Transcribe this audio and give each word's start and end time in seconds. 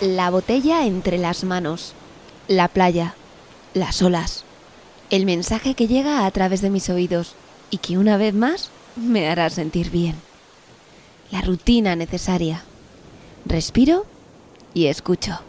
La 0.00 0.30
botella 0.30 0.86
entre 0.86 1.18
las 1.18 1.42
manos, 1.42 1.92
la 2.46 2.68
playa, 2.68 3.16
las 3.74 4.00
olas, 4.00 4.44
el 5.10 5.26
mensaje 5.26 5.74
que 5.74 5.88
llega 5.88 6.24
a 6.24 6.30
través 6.30 6.60
de 6.60 6.70
mis 6.70 6.88
oídos 6.88 7.34
y 7.70 7.78
que 7.78 7.98
una 7.98 8.16
vez 8.16 8.32
más 8.32 8.70
me 8.94 9.28
hará 9.28 9.50
sentir 9.50 9.90
bien. 9.90 10.14
La 11.32 11.40
rutina 11.40 11.96
necesaria. 11.96 12.62
Respiro 13.44 14.06
y 14.72 14.86
escucho. 14.86 15.40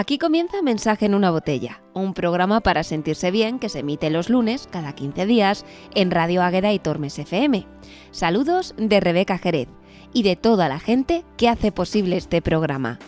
Aquí 0.00 0.16
comienza 0.16 0.62
Mensaje 0.62 1.06
en 1.06 1.14
una 1.16 1.32
botella, 1.32 1.82
un 1.92 2.14
programa 2.14 2.60
para 2.60 2.84
sentirse 2.84 3.32
bien 3.32 3.58
que 3.58 3.68
se 3.68 3.80
emite 3.80 4.10
los 4.10 4.30
lunes 4.30 4.68
cada 4.70 4.92
15 4.92 5.26
días 5.26 5.64
en 5.92 6.12
Radio 6.12 6.44
Águeda 6.44 6.72
y 6.72 6.78
Tormes 6.78 7.18
FM. 7.18 7.66
Saludos 8.12 8.76
de 8.78 9.00
Rebeca 9.00 9.38
Jerez 9.38 9.66
y 10.12 10.22
de 10.22 10.36
toda 10.36 10.68
la 10.68 10.78
gente 10.78 11.24
que 11.36 11.48
hace 11.48 11.72
posible 11.72 12.16
este 12.16 12.40
programa. 12.40 13.00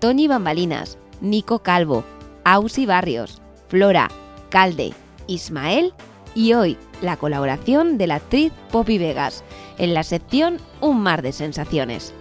Tony 0.00 0.26
Bambalinas, 0.26 0.96
Nico 1.20 1.58
Calvo, 1.58 2.02
Ausi 2.44 2.86
Barrios, 2.86 3.42
Flora, 3.68 4.08
Calde, 4.48 4.94
Ismael 5.26 5.92
y 6.34 6.54
hoy 6.54 6.78
la 7.02 7.18
colaboración 7.18 7.98
de 7.98 8.06
la 8.06 8.14
actriz 8.14 8.54
Poppy 8.72 8.96
Vegas 8.96 9.44
en 9.76 9.92
la 9.92 10.02
sección 10.02 10.56
Un 10.80 11.02
mar 11.02 11.20
de 11.20 11.32
sensaciones. 11.32 12.14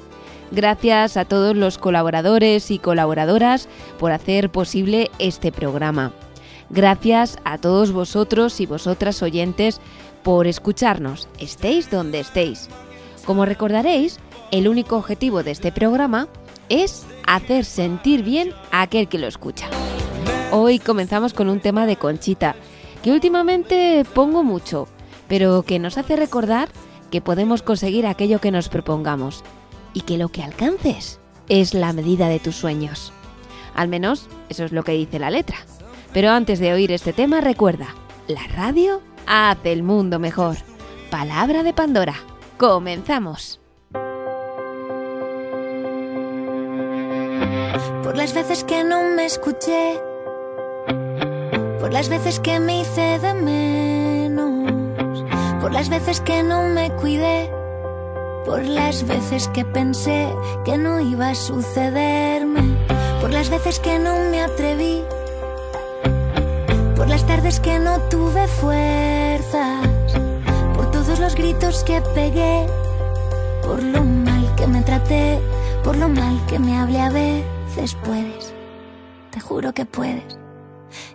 Gracias 0.51 1.17
a 1.17 1.25
todos 1.25 1.55
los 1.55 1.77
colaboradores 1.77 2.71
y 2.71 2.79
colaboradoras 2.79 3.67
por 3.99 4.11
hacer 4.11 4.49
posible 4.49 5.11
este 5.19 5.51
programa. 5.51 6.13
Gracias 6.69 7.37
a 7.43 7.57
todos 7.57 7.91
vosotros 7.91 8.59
y 8.61 8.65
vosotras 8.65 9.21
oyentes 9.21 9.79
por 10.23 10.47
escucharnos, 10.47 11.27
estéis 11.39 11.89
donde 11.89 12.19
estéis. 12.19 12.69
Como 13.25 13.45
recordaréis, 13.45 14.19
el 14.51 14.67
único 14.67 14.97
objetivo 14.97 15.43
de 15.43 15.51
este 15.51 15.71
programa 15.71 16.27
es 16.69 17.05
hacer 17.25 17.65
sentir 17.65 18.23
bien 18.23 18.53
a 18.71 18.81
aquel 18.81 19.07
que 19.07 19.19
lo 19.19 19.27
escucha. 19.27 19.67
Hoy 20.51 20.79
comenzamos 20.79 21.33
con 21.33 21.49
un 21.49 21.59
tema 21.59 21.85
de 21.85 21.97
Conchita, 21.97 22.55
que 23.03 23.11
últimamente 23.11 24.05
pongo 24.13 24.43
mucho, 24.43 24.87
pero 25.27 25.63
que 25.63 25.79
nos 25.79 25.97
hace 25.97 26.15
recordar 26.15 26.69
que 27.11 27.21
podemos 27.21 27.61
conseguir 27.61 28.05
aquello 28.05 28.39
que 28.39 28.51
nos 28.51 28.69
propongamos 28.69 29.43
y 29.93 30.01
que 30.01 30.17
lo 30.17 30.29
que 30.29 30.43
alcances 30.43 31.19
es 31.49 31.73
la 31.73 31.93
medida 31.93 32.29
de 32.29 32.39
tus 32.39 32.55
sueños. 32.55 33.13
Al 33.75 33.87
menos 33.87 34.27
eso 34.49 34.65
es 34.65 34.71
lo 34.71 34.83
que 34.83 34.93
dice 34.93 35.19
la 35.19 35.29
letra. 35.29 35.57
Pero 36.13 36.31
antes 36.31 36.59
de 36.59 36.73
oír 36.73 36.91
este 36.91 37.13
tema, 37.13 37.41
recuerda, 37.41 37.87
la 38.27 38.45
radio 38.47 39.01
hace 39.25 39.71
el 39.71 39.83
mundo 39.83 40.19
mejor. 40.19 40.57
Palabra 41.11 41.63
de 41.63 41.73
Pandora. 41.73 42.15
Comenzamos. 42.57 43.59
Por 48.03 48.17
las 48.17 48.33
veces 48.33 48.63
que 48.63 48.83
no 48.83 49.01
me 49.15 49.25
escuché, 49.25 49.99
por 51.79 51.93
las 51.93 52.09
veces 52.09 52.39
que 52.39 52.59
me 52.59 52.81
hice 52.81 53.19
de 53.19 53.33
menos, 53.33 54.73
por 55.61 55.71
las 55.71 55.89
veces 55.89 56.19
que 56.21 56.41
no 56.41 56.63
me 56.63 56.89
cuidé 56.91 57.56
por 58.47 58.63
las 58.63 59.05
veces 59.05 59.49
que 59.49 59.65
pensé 59.65 60.33
que 60.63 60.77
no 60.77 61.01
iba 61.01 61.31
a 61.31 61.35
sucederme, 61.35 62.77
por 63.19 63.29
las 63.29 63.49
veces 63.49 63.77
que 63.77 63.99
no 63.99 64.15
me 64.31 64.41
atreví, 64.41 65.03
por 66.95 67.09
las 67.09 67.27
tardes 67.27 67.59
que 67.59 67.77
no 67.77 67.99
tuve 68.09 68.47
fuerzas, 68.47 69.85
por 70.73 70.89
todos 70.91 71.19
los 71.19 71.35
gritos 71.35 71.83
que 71.83 72.01
pegué, 72.15 72.65
por 73.63 73.83
lo 73.83 74.05
mal 74.05 74.55
que 74.55 74.65
me 74.65 74.81
traté, 74.81 75.41
por 75.83 75.97
lo 75.97 76.07
mal 76.07 76.39
que 76.47 76.57
me 76.57 76.77
hablé 76.79 77.01
a 77.01 77.09
veces 77.09 77.97
puedes, 78.05 78.53
te 79.29 79.41
juro 79.41 79.73
que 79.73 79.85
puedes. 79.85 80.37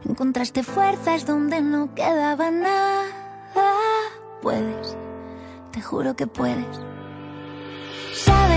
Encontraste 0.07 0.63
fuerzas 0.63 1.25
donde 1.25 1.63
no 1.63 1.95
quedaba 1.95 2.51
nada, 2.51 3.05
puedes, 4.43 4.99
te 5.73 5.81
juro 5.81 6.15
que 6.15 6.27
puedes. 6.27 6.92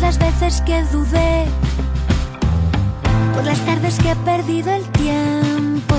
Todas 0.00 0.16
las 0.16 0.32
veces 0.32 0.62
que 0.62 0.82
dudé, 0.84 1.44
por 3.34 3.44
las 3.44 3.58
tardes 3.66 3.98
que 3.98 4.12
he 4.12 4.16
perdido 4.16 4.72
el 4.72 4.82
tiempo, 4.92 5.94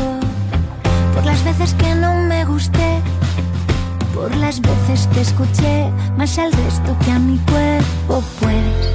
por 1.13 1.23
las 1.23 1.43
veces 1.43 1.75
que 1.75 1.93
no 1.93 2.15
me 2.15 2.43
gusté, 2.45 2.99
por 4.11 4.35
las 4.37 4.59
veces 4.59 5.07
que 5.13 5.21
escuché 5.21 5.91
más 6.17 6.39
al 6.39 6.51
resto 6.51 6.97
que 7.05 7.11
a 7.11 7.19
mi 7.19 7.37
cuerpo. 7.37 8.23
Puedes, 8.39 8.87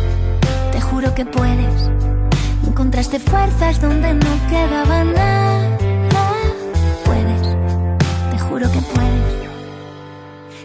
te 0.72 0.81
juro 0.81 1.15
que 1.15 1.25
puedes. 1.25 1.89
Encontraste 2.66 3.21
fuerzas 3.21 3.81
donde 3.81 4.12
no 4.12 4.49
quedaba 4.49 5.05
nada 5.05 5.47
Seguro 8.56 8.72
que 8.72 8.81
puedes. 8.81 9.35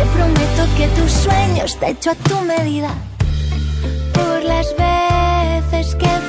te 0.00 0.06
prometo 0.06 0.62
que 0.78 0.88
tu 0.88 1.08
sueño 1.08 1.64
está 1.64 1.88
hecho 1.90 2.10
a 2.10 2.14
tu 2.14 2.40
medida. 2.40 2.90
Por 4.14 4.42
las 4.44 4.66
veces 4.76 5.94
que 5.94 6.19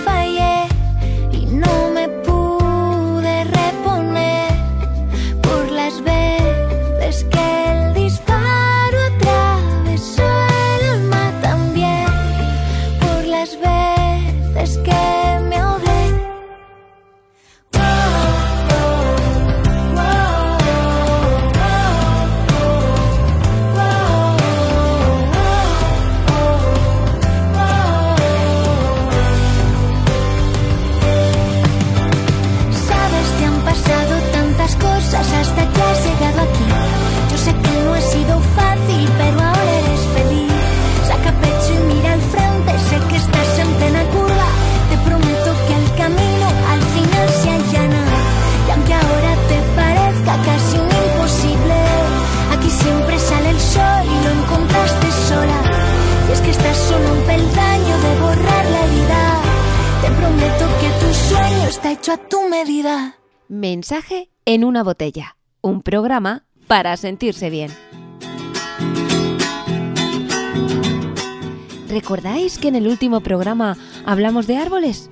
Mensaje 63.54 64.30
en 64.46 64.64
una 64.64 64.82
botella, 64.82 65.36
un 65.60 65.82
programa 65.82 66.46
para 66.68 66.96
sentirse 66.96 67.50
bien. 67.50 67.70
¿Recordáis 71.90 72.58
que 72.58 72.70
en 72.70 72.76
el 72.76 72.88
último 72.88 73.20
programa 73.20 73.76
hablamos 74.06 74.48
de 74.48 74.56
árboles? 74.56 75.10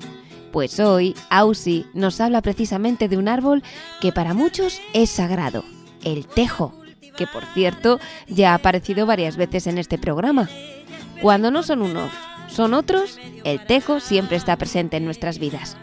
Pues 0.54 0.80
hoy 0.80 1.18
Ausi 1.30 1.86
nos 1.94 2.22
habla 2.22 2.42
precisamente 2.42 3.10
de 3.10 3.18
un 3.18 3.28
árbol 3.28 3.62
que 4.00 4.14
para 4.14 4.34
muchos 4.34 4.80
es 4.94 5.10
sagrado, 5.10 5.66
el 6.06 6.26
tejo, 6.26 6.74
que 7.18 7.28
por 7.28 7.44
cierto 7.48 8.00
ya 8.30 8.54
ha 8.54 8.56
aparecido 8.56 9.06
varias 9.06 9.36
veces 9.36 9.68
en 9.68 9.78
este 9.78 9.98
programa. 9.98 10.48
Cuando 11.22 11.52
no 11.52 11.62
son 11.62 11.82
unos, 11.82 12.10
son 12.48 12.74
otros, 12.74 13.20
el 13.44 13.66
tejo 13.66 14.00
siempre 14.00 14.38
está 14.38 14.56
presente 14.56 14.96
en 14.96 15.04
nuestras 15.04 15.40
vidas. 15.40 15.76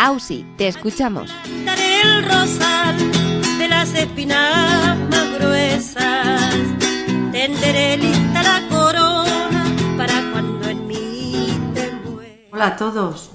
Ausi, 0.00 0.46
te 0.56 0.68
escuchamos. 0.68 1.28
el 1.44 2.22
rosal 2.22 2.96
de 3.58 3.68
las 3.68 3.92
espinas 3.94 4.96
más 5.10 5.38
gruesas, 5.40 6.54
tenderé 7.32 7.96
lista 7.96 8.42
la 8.44 8.68
corona 8.68 9.64
para 9.96 10.30
cuando 10.30 10.68
en 10.68 10.86
mí 10.86 11.48
te 11.74 11.90
Hola 12.52 12.68
a 12.68 12.76
todos. 12.76 13.32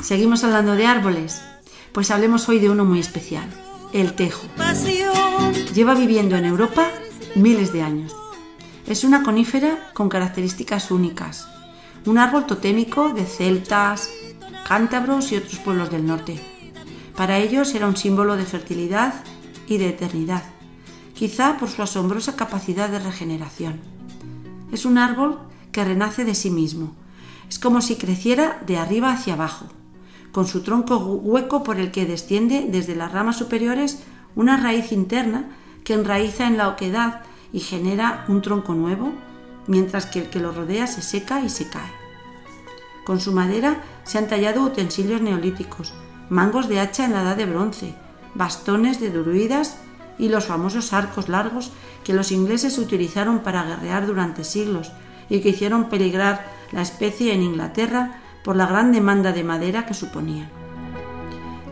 Seguimos 0.00 0.44
hablando 0.44 0.76
de 0.76 0.86
árboles. 0.86 1.42
Pues 1.90 2.12
hablemos 2.12 2.48
hoy 2.48 2.60
de 2.60 2.70
uno 2.70 2.84
muy 2.84 3.00
especial, 3.00 3.50
el 3.92 4.12
tejo. 4.12 4.46
Lleva 5.74 5.94
viviendo 5.94 6.36
en 6.36 6.44
Europa 6.44 6.86
miles 7.34 7.72
de 7.72 7.82
años. 7.82 8.14
Es 8.86 9.02
una 9.02 9.24
conífera 9.24 9.90
con 9.92 10.08
características 10.08 10.92
únicas, 10.92 11.48
un 12.06 12.18
árbol 12.18 12.46
totémico 12.46 13.12
de 13.12 13.26
celtas, 13.26 14.08
cántabros 14.70 15.32
y 15.32 15.36
otros 15.36 15.58
pueblos 15.58 15.90
del 15.90 16.06
norte. 16.06 16.38
Para 17.16 17.38
ellos 17.38 17.74
era 17.74 17.88
un 17.88 17.96
símbolo 17.96 18.36
de 18.36 18.44
fertilidad 18.44 19.14
y 19.66 19.78
de 19.78 19.88
eternidad, 19.88 20.44
quizá 21.12 21.56
por 21.58 21.68
su 21.68 21.82
asombrosa 21.82 22.36
capacidad 22.36 22.88
de 22.88 23.00
regeneración. 23.00 23.80
Es 24.70 24.84
un 24.84 24.96
árbol 24.96 25.40
que 25.72 25.82
renace 25.82 26.24
de 26.24 26.36
sí 26.36 26.50
mismo. 26.50 26.94
Es 27.48 27.58
como 27.58 27.80
si 27.80 27.96
creciera 27.96 28.62
de 28.64 28.78
arriba 28.78 29.12
hacia 29.12 29.34
abajo, 29.34 29.66
con 30.30 30.46
su 30.46 30.62
tronco 30.62 30.98
hueco 30.98 31.64
por 31.64 31.80
el 31.80 31.90
que 31.90 32.06
desciende 32.06 32.68
desde 32.70 32.94
las 32.94 33.10
ramas 33.10 33.38
superiores 33.38 34.04
una 34.36 34.56
raíz 34.56 34.92
interna 34.92 35.50
que 35.82 35.94
enraiza 35.94 36.46
en 36.46 36.56
la 36.56 36.68
oquedad 36.68 37.22
y 37.52 37.58
genera 37.58 38.24
un 38.28 38.40
tronco 38.40 38.74
nuevo, 38.74 39.14
mientras 39.66 40.06
que 40.06 40.20
el 40.20 40.30
que 40.30 40.38
lo 40.38 40.52
rodea 40.52 40.86
se 40.86 41.02
seca 41.02 41.40
y 41.40 41.50
se 41.50 41.68
cae. 41.68 41.90
Con 43.04 43.18
su 43.18 43.32
madera 43.32 43.82
se 44.10 44.18
han 44.18 44.26
tallado 44.26 44.62
utensilios 44.62 45.20
neolíticos, 45.20 45.94
mangos 46.30 46.68
de 46.68 46.80
hacha 46.80 47.04
en 47.04 47.12
la 47.12 47.22
edad 47.22 47.36
de 47.36 47.46
bronce, 47.46 47.94
bastones 48.34 48.98
de 48.98 49.08
druidas 49.08 49.78
y 50.18 50.30
los 50.30 50.46
famosos 50.46 50.92
arcos 50.92 51.28
largos 51.28 51.70
que 52.02 52.12
los 52.12 52.32
ingleses 52.32 52.76
utilizaron 52.78 53.38
para 53.38 53.62
guerrear 53.62 54.08
durante 54.08 54.42
siglos 54.42 54.90
y 55.28 55.38
que 55.38 55.50
hicieron 55.50 55.88
peligrar 55.88 56.44
la 56.72 56.82
especie 56.82 57.32
en 57.32 57.44
Inglaterra 57.44 58.18
por 58.42 58.56
la 58.56 58.66
gran 58.66 58.90
demanda 58.90 59.30
de 59.30 59.44
madera 59.44 59.86
que 59.86 59.94
suponían. 59.94 60.48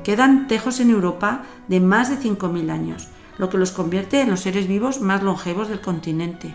Quedan 0.04 0.46
tejos 0.46 0.78
en 0.78 0.90
Europa 0.90 1.42
de 1.66 1.80
más 1.80 2.08
de 2.08 2.24
5.000 2.24 2.70
años, 2.70 3.08
lo 3.36 3.50
que 3.50 3.58
los 3.58 3.72
convierte 3.72 4.20
en 4.20 4.30
los 4.30 4.42
seres 4.42 4.68
vivos 4.68 5.00
más 5.00 5.24
longevos 5.24 5.66
del 5.66 5.80
continente. 5.80 6.54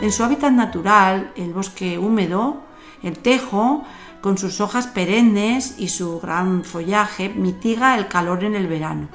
En 0.00 0.12
su 0.12 0.22
hábitat 0.22 0.52
natural, 0.52 1.32
el 1.34 1.52
bosque 1.52 1.98
húmedo, 1.98 2.62
el 3.02 3.18
tejo, 3.18 3.84
con 4.26 4.38
sus 4.38 4.60
hojas 4.60 4.88
perennes 4.88 5.76
y 5.78 5.86
su 5.86 6.18
gran 6.18 6.64
follaje, 6.64 7.28
mitiga 7.28 7.96
el 7.96 8.08
calor 8.08 8.42
en 8.42 8.56
el 8.56 8.66
verano 8.66 9.06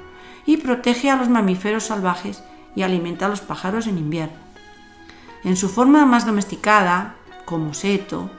y 0.45 0.55
protege 0.55 1.09
a 1.09 1.17
los 1.17 1.27
mamíferos 1.27 1.87
salvajes 1.87 2.41
y 2.77 2.83
alimenta 2.83 3.25
a 3.25 3.27
los 3.27 3.41
pájaros 3.41 3.87
en 3.87 3.97
invierno. 3.97 4.37
En 5.43 5.57
su 5.57 5.67
forma 5.67 6.05
más 6.05 6.25
domesticada, 6.25 7.15
como 7.43 7.73
seto, 7.73 8.29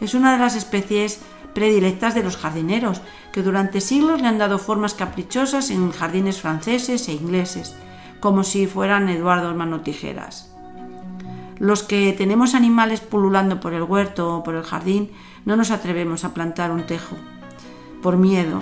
es 0.00 0.14
una 0.14 0.30
de 0.30 0.38
las 0.38 0.54
especies 0.54 1.20
predilectas 1.52 2.14
de 2.14 2.22
los 2.22 2.36
jardineros, 2.36 3.00
que 3.32 3.42
durante 3.42 3.80
siglos 3.80 4.22
le 4.22 4.28
han 4.28 4.38
dado 4.38 4.60
formas 4.60 4.94
caprichosas 4.94 5.68
en 5.70 5.90
jardines 5.90 6.40
franceses 6.40 7.08
e 7.08 7.12
ingleses, 7.12 7.74
como 8.20 8.44
si 8.44 8.68
fueran 8.68 9.08
Eduardo 9.08 9.50
Hermano 9.50 9.80
Tijeras. 9.80 10.54
Los 11.58 11.82
que 11.82 12.12
tenemos 12.12 12.54
animales 12.54 13.00
pululando 13.00 13.58
por 13.58 13.74
el 13.74 13.82
huerto 13.82 14.36
o 14.36 14.44
por 14.44 14.54
el 14.54 14.62
jardín 14.62 15.10
no 15.44 15.56
nos 15.56 15.70
atrevemos 15.70 16.24
a 16.24 16.34
plantar 16.34 16.70
un 16.70 16.86
tejo, 16.86 17.16
por 18.02 18.16
miedo, 18.16 18.60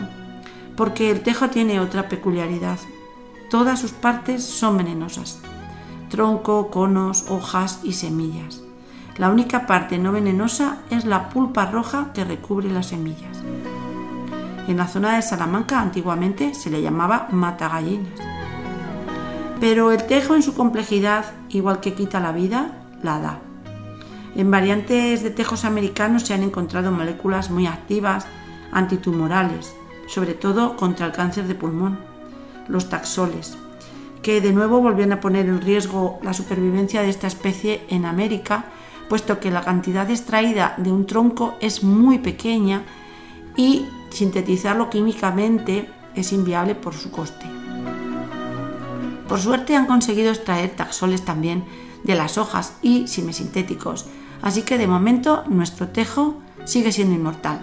porque 0.76 1.10
el 1.10 1.22
tejo 1.22 1.48
tiene 1.48 1.80
otra 1.80 2.08
peculiaridad. 2.08 2.78
Todas 3.50 3.80
sus 3.80 3.92
partes 3.92 4.44
son 4.44 4.76
venenosas, 4.76 5.40
tronco, 6.08 6.70
conos, 6.70 7.26
hojas 7.28 7.80
y 7.82 7.94
semillas. 7.94 8.62
La 9.16 9.30
única 9.30 9.66
parte 9.66 9.98
no 9.98 10.12
venenosa 10.12 10.78
es 10.90 11.04
la 11.04 11.28
pulpa 11.28 11.66
roja 11.66 12.12
que 12.14 12.24
recubre 12.24 12.70
las 12.70 12.86
semillas. 12.86 13.42
En 14.68 14.76
la 14.76 14.86
zona 14.86 15.16
de 15.16 15.22
Salamanca 15.22 15.80
antiguamente 15.80 16.54
se 16.54 16.70
le 16.70 16.82
llamaba 16.82 17.26
matagallinas. 17.30 18.12
Pero 19.60 19.90
el 19.90 20.06
tejo 20.06 20.36
en 20.36 20.42
su 20.42 20.54
complejidad, 20.54 21.24
igual 21.48 21.80
que 21.80 21.94
quita 21.94 22.20
la 22.20 22.32
vida, 22.32 22.84
la 23.02 23.18
da. 23.18 23.47
En 24.36 24.50
variantes 24.50 25.22
de 25.22 25.30
tejos 25.30 25.64
americanos 25.64 26.22
se 26.22 26.34
han 26.34 26.42
encontrado 26.42 26.92
moléculas 26.92 27.50
muy 27.50 27.66
activas 27.66 28.26
antitumorales, 28.72 29.74
sobre 30.06 30.34
todo 30.34 30.76
contra 30.76 31.06
el 31.06 31.12
cáncer 31.12 31.46
de 31.46 31.54
pulmón, 31.54 31.98
los 32.68 32.88
taxoles, 32.88 33.56
que 34.22 34.40
de 34.40 34.52
nuevo 34.52 34.80
volvieron 34.80 35.12
a 35.12 35.20
poner 35.20 35.46
en 35.46 35.60
riesgo 35.60 36.18
la 36.22 36.34
supervivencia 36.34 37.02
de 37.02 37.08
esta 37.08 37.26
especie 37.26 37.82
en 37.88 38.04
América 38.04 38.66
puesto 39.08 39.40
que 39.40 39.50
la 39.50 39.62
cantidad 39.62 40.08
extraída 40.10 40.74
de 40.76 40.92
un 40.92 41.06
tronco 41.06 41.56
es 41.60 41.82
muy 41.82 42.18
pequeña 42.18 42.82
y 43.56 43.86
sintetizarlo 44.10 44.90
químicamente 44.90 45.90
es 46.14 46.32
inviable 46.32 46.74
por 46.74 46.94
su 46.94 47.10
coste. 47.10 47.46
Por 49.28 49.40
suerte 49.40 49.76
han 49.76 49.86
conseguido 49.86 50.30
extraer 50.30 50.70
taxoles 50.70 51.24
también 51.24 51.64
de 52.04 52.14
las 52.14 52.38
hojas 52.38 52.76
y 52.82 53.08
simisintéticos, 53.08 54.06
así 54.42 54.62
que 54.62 54.78
de 54.78 54.86
momento 54.86 55.44
nuestro 55.48 55.88
tejo 55.88 56.38
sigue 56.64 56.92
siendo 56.92 57.14
inmortal. 57.14 57.60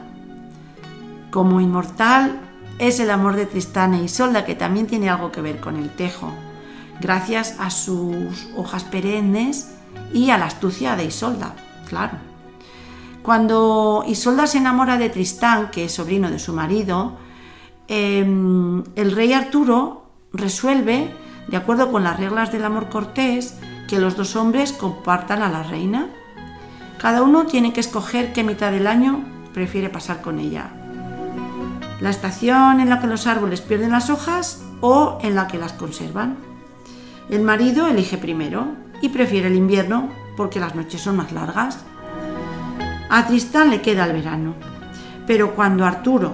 Como 1.31 1.61
inmortal 1.61 2.39
es 2.79 2.99
el 2.99 3.11
amor 3.11 3.35
de 3.35 3.45
Tristán 3.45 3.93
e 3.93 4.03
Isolda, 4.03 4.45
que 4.45 4.55
también 4.55 4.87
tiene 4.87 5.09
algo 5.09 5.31
que 5.31 5.41
ver 5.41 5.59
con 5.59 5.75
el 5.75 5.89
tejo, 5.89 6.31
gracias 6.99 7.55
a 7.59 7.69
sus 7.69 8.47
hojas 8.55 8.83
perennes 8.83 9.75
y 10.13 10.29
a 10.29 10.37
la 10.37 10.45
astucia 10.45 10.95
de 10.95 11.05
Isolda, 11.05 11.55
claro. 11.87 12.17
Cuando 13.25 14.03
Isolda 14.07 14.45
se 14.45 14.59
enamora 14.59 14.97
de 14.97 15.09
Tristán, 15.09 15.71
que 15.71 15.85
es 15.85 15.93
sobrino 15.93 16.29
de 16.29 16.37
su 16.37 16.53
marido, 16.53 17.17
em, 17.87 18.83
el 18.95 19.11
rey 19.11 19.33
Arturo 19.33 20.05
resuelve, 20.31 21.11
de 21.47 21.57
acuerdo 21.57 21.91
con 21.91 22.03
las 22.03 22.19
reglas 22.19 22.51
del 22.51 22.65
amor 22.65 22.89
cortés, 22.89 23.57
que 23.87 23.99
los 23.99 24.15
dos 24.15 24.35
hombres 24.35 24.73
compartan 24.73 25.41
a 25.41 25.49
la 25.49 25.63
reina. 25.63 26.09
Cada 26.99 27.21
uno 27.23 27.45
tiene 27.45 27.73
que 27.73 27.79
escoger 27.79 28.33
qué 28.33 28.43
mitad 28.43 28.71
del 28.71 28.87
año 28.87 29.23
prefiere 29.53 29.89
pasar 29.89 30.21
con 30.21 30.39
ella. 30.39 30.71
La 32.01 32.09
estación 32.09 32.79
en 32.79 32.89
la 32.89 32.99
que 32.99 33.07
los 33.07 33.27
árboles 33.27 33.61
pierden 33.61 33.91
las 33.91 34.09
hojas 34.09 34.63
o 34.81 35.19
en 35.21 35.35
la 35.35 35.47
que 35.47 35.57
las 35.57 35.73
conservan. 35.73 36.37
El 37.29 37.41
marido 37.41 37.87
elige 37.87 38.17
primero, 38.17 38.67
y 39.01 39.09
prefiere 39.09 39.47
el 39.47 39.55
invierno 39.55 40.09
porque 40.35 40.59
las 40.59 40.75
noches 40.75 41.01
son 41.01 41.17
más 41.17 41.31
largas. 41.31 41.79
A 43.09 43.27
Tristán 43.27 43.69
le 43.69 43.81
queda 43.81 44.05
el 44.05 44.13
verano, 44.13 44.55
pero 45.27 45.55
cuando 45.55 45.85
Arturo 45.85 46.33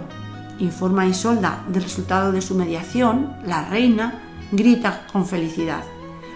informa 0.60 1.04
a 1.04 1.08
Isolda 1.08 1.64
del 1.68 1.84
resultado 1.84 2.32
de 2.32 2.42
su 2.42 2.56
mediación, 2.56 3.36
la 3.46 3.66
reina 3.66 4.22
grita 4.52 5.06
con 5.12 5.26
felicidad, 5.26 5.84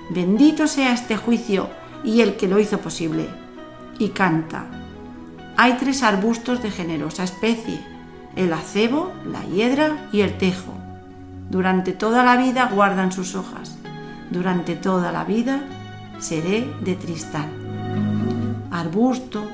bendito 0.09 0.67
sea 0.67 0.93
este 0.93 1.17
juicio 1.17 1.69
y 2.03 2.21
el 2.21 2.35
que 2.35 2.47
lo 2.47 2.59
hizo 2.59 2.79
posible, 2.79 3.27
y 3.99 4.09
canta. 4.09 4.65
Hay 5.57 5.73
tres 5.73 6.03
arbustos 6.03 6.61
de 6.61 6.71
generosa 6.71 7.23
especie, 7.23 7.79
el 8.35 8.51
acebo, 8.53 9.13
la 9.25 9.43
hiedra 9.45 10.09
y 10.11 10.21
el 10.21 10.37
tejo. 10.37 10.73
Durante 11.49 11.93
toda 11.93 12.23
la 12.23 12.37
vida 12.37 12.69
guardan 12.73 13.11
sus 13.11 13.35
hojas, 13.35 13.77
durante 14.29 14.75
toda 14.75 15.11
la 15.11 15.23
vida 15.23 15.61
seré 16.19 16.67
de 16.81 16.95
Tristán. 16.95 18.67
Arbusto, 18.71 19.47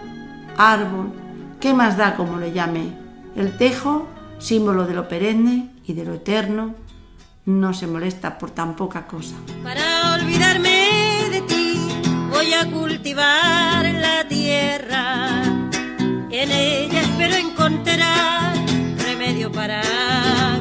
árbol, 0.57 1.11
¿qué 1.59 1.73
más 1.73 1.97
da 1.97 2.15
como 2.15 2.37
le 2.37 2.51
llame? 2.51 2.93
El 3.35 3.57
tejo, 3.57 4.07
símbolo 4.39 4.87
de 4.87 4.93
lo 4.93 5.07
perenne 5.07 5.69
y 5.85 5.93
de 5.93 6.05
lo 6.05 6.15
eterno, 6.15 6.75
no 7.45 7.73
se 7.73 7.87
molesta 7.87 8.37
por 8.37 8.51
tan 8.51 8.75
poca 8.75 9.07
cosa. 9.07 9.35
Para 9.63 10.13
olvidarme 10.13 11.29
de 11.31 11.41
ti, 11.41 11.79
voy 12.29 12.53
a 12.53 12.69
cultivar 12.69 13.85
la 13.85 14.20
tierra. 14.51 15.43
En 16.41 16.51
ella 16.51 16.99
espero 17.07 17.35
encontrar 17.35 18.53
remedio 19.07 19.49
para 19.49 19.81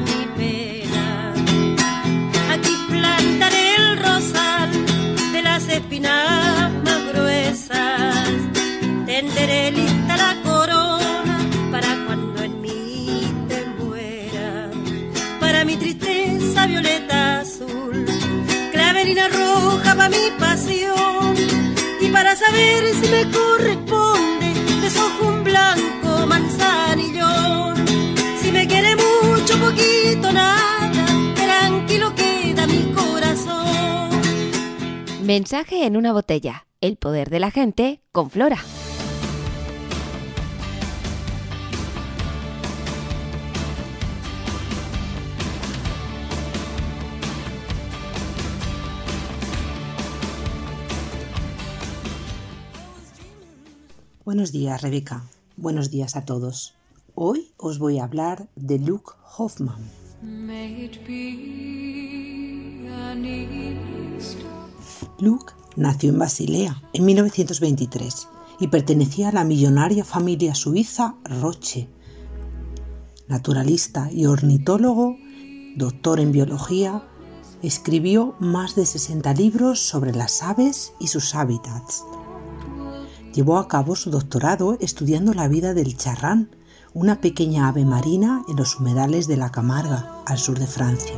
mi 0.07 0.21
pena. 0.39 1.33
Aquí 2.53 2.73
plantaré 2.89 3.65
el 3.81 3.87
rosal 4.05 4.69
de 5.33 5.41
las 5.41 5.63
espinas 5.67 6.71
más 6.85 7.01
gruesas. 7.11 8.27
Tenderé 9.11 9.71
lista 9.79 10.13
la 10.25 10.33
corona 10.47 11.37
para 11.73 11.91
cuando 12.05 12.43
en 12.43 12.61
mí 12.61 13.23
te 13.49 13.59
muera. 13.79 14.69
Para 15.41 15.65
mi 15.65 15.75
tristeza 15.75 16.65
violeta 16.65 17.41
azul, 17.41 18.05
clavelina 18.71 19.27
roja 19.27 19.95
para 19.95 20.09
mi 20.09 20.25
pasión 20.39 21.60
para 22.11 22.35
saber 22.35 22.93
si 22.93 23.09
me 23.09 23.29
corresponde 23.31 24.53
desojo 24.81 25.27
un 25.27 25.43
blanco 25.43 26.25
manzanillón. 26.27 27.75
Si 28.41 28.51
me 28.51 28.67
quiere 28.67 28.95
mucho, 28.95 29.57
poquito, 29.59 30.31
nada, 30.31 31.05
tranquilo 31.35 32.13
queda 32.15 32.67
mi 32.67 32.91
corazón. 32.93 34.09
Mensaje 35.23 35.85
en 35.85 35.97
una 35.97 36.13
botella. 36.13 36.65
El 36.81 36.97
poder 36.97 37.29
de 37.29 37.39
la 37.39 37.51
gente 37.51 38.01
con 38.11 38.31
Flora. 38.31 38.57
Buenos 54.31 54.53
días, 54.53 54.81
Rebeca. 54.81 55.25
Buenos 55.57 55.91
días 55.91 56.15
a 56.15 56.23
todos. 56.23 56.73
Hoy 57.15 57.51
os 57.57 57.79
voy 57.79 57.99
a 57.99 58.05
hablar 58.05 58.47
de 58.55 58.79
Luke 58.79 59.11
Hoffman. 59.35 59.91
Luke 65.19 65.53
nació 65.75 66.11
en 66.11 66.17
Basilea 66.17 66.81
en 66.93 67.03
1923 67.03 68.29
y 68.61 68.69
pertenecía 68.69 69.27
a 69.27 69.33
la 69.33 69.43
millonaria 69.43 70.05
familia 70.05 70.55
suiza 70.55 71.15
Roche. 71.25 71.89
Naturalista 73.27 74.09
y 74.13 74.27
ornitólogo, 74.27 75.17
doctor 75.75 76.21
en 76.21 76.31
biología, 76.31 77.03
escribió 77.61 78.37
más 78.39 78.75
de 78.75 78.85
60 78.85 79.33
libros 79.33 79.81
sobre 79.81 80.13
las 80.15 80.41
aves 80.41 80.93
y 81.01 81.07
sus 81.07 81.35
hábitats 81.35 82.05
llevó 83.33 83.57
a 83.57 83.67
cabo 83.67 83.95
su 83.95 84.11
doctorado 84.11 84.77
estudiando 84.79 85.33
la 85.33 85.47
vida 85.47 85.73
del 85.73 85.97
charrán, 85.97 86.49
una 86.93 87.21
pequeña 87.21 87.67
ave 87.67 87.85
marina 87.85 88.43
en 88.49 88.57
los 88.57 88.79
humedales 88.79 89.27
de 89.27 89.37
la 89.37 89.51
Camarga, 89.51 90.21
al 90.25 90.37
sur 90.37 90.59
de 90.59 90.67
Francia. 90.67 91.15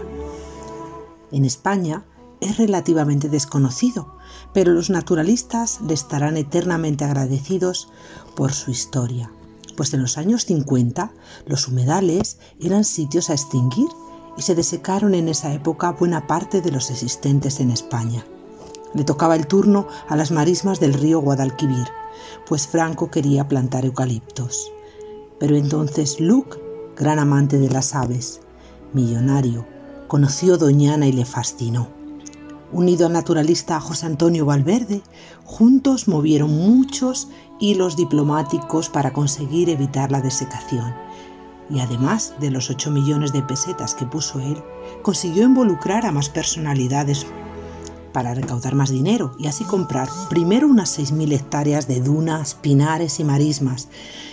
En 1.32 1.46
España 1.46 2.06
es 2.42 2.58
relativamente 2.58 3.30
desconocido, 3.30 4.18
pero 4.54 4.74
los 4.74 4.90
naturalistas 4.90 5.82
le 5.82 5.94
estarán 5.94 6.38
eternamente 6.38 7.06
agradecidos 7.06 7.90
por 8.36 8.54
su 8.54 8.70
historia, 8.70 9.32
pues 9.76 9.94
en 9.94 10.02
los 10.02 10.18
años 10.18 10.46
50 10.46 11.12
los 11.48 11.68
humedales 11.68 12.38
eran 12.60 12.84
sitios 12.84 13.30
a 13.30 13.34
extinguir 13.34 13.88
y 14.38 14.42
se 14.42 14.56
desecaron 14.56 15.16
en 15.16 15.28
esa 15.28 15.54
época 15.54 15.92
buena 15.92 16.28
parte 16.28 16.62
de 16.62 16.72
los 16.72 16.92
existentes 16.92 17.60
en 17.60 17.72
España. 17.72 18.26
Le 18.94 19.04
tocaba 19.04 19.36
el 19.36 19.48
turno 19.48 19.88
a 20.08 20.16
las 20.16 20.32
marismas 20.32 20.80
del 20.80 20.94
río 20.94 21.20
Guadalquivir, 21.20 21.88
pues 22.48 22.68
Franco 22.68 23.10
quería 23.10 23.48
plantar 23.48 23.86
eucaliptos. 23.86 24.72
Pero 25.40 25.56
entonces 25.56 26.20
Luke, 26.20 26.58
gran 26.96 27.20
amante 27.20 27.58
de 27.58 27.70
las 27.70 27.96
aves, 27.96 28.42
millonario, 28.94 29.66
conoció 30.08 30.58
Doñana 30.58 31.08
y 31.08 31.12
le 31.12 31.26
fascinó. 31.26 31.90
Unido 32.72 33.06
al 33.06 33.14
naturalista 33.14 33.80
José 33.80 34.08
Antonio 34.08 34.46
Valverde, 34.46 35.04
juntos 35.44 36.08
movieron 36.08 36.50
muchos 36.50 37.30
hilos 37.60 37.96
diplomáticos 37.96 38.90
para 38.90 39.14
conseguir 39.14 39.70
evitar 39.70 40.12
la 40.12 40.22
desecación. 40.22 40.94
Y 41.70 41.80
además 41.80 42.34
de 42.40 42.50
los 42.50 42.70
8 42.70 42.90
millones 42.90 43.32
de 43.32 43.44
pesetas 43.44 43.94
que 43.94 44.06
puso 44.06 44.40
él, 44.40 44.62
consiguió 45.02 45.44
involucrar 45.44 46.06
a 46.06 46.12
más 46.12 46.30
personalidades 46.30 47.28
para 48.14 48.34
recaudar 48.34 48.76
más 48.76 48.90
dinero 48.90 49.36
y 49.38 49.48
así 49.48 49.66
comprar 49.66 50.08
primero 50.30 50.68
unas 50.68 50.98
6.000 50.98 51.34
hectáreas 51.34 51.88
de 51.88 52.00
dunas, 52.00 52.56
pinares 52.56 53.20
y 53.20 53.24
marismas 53.24 53.90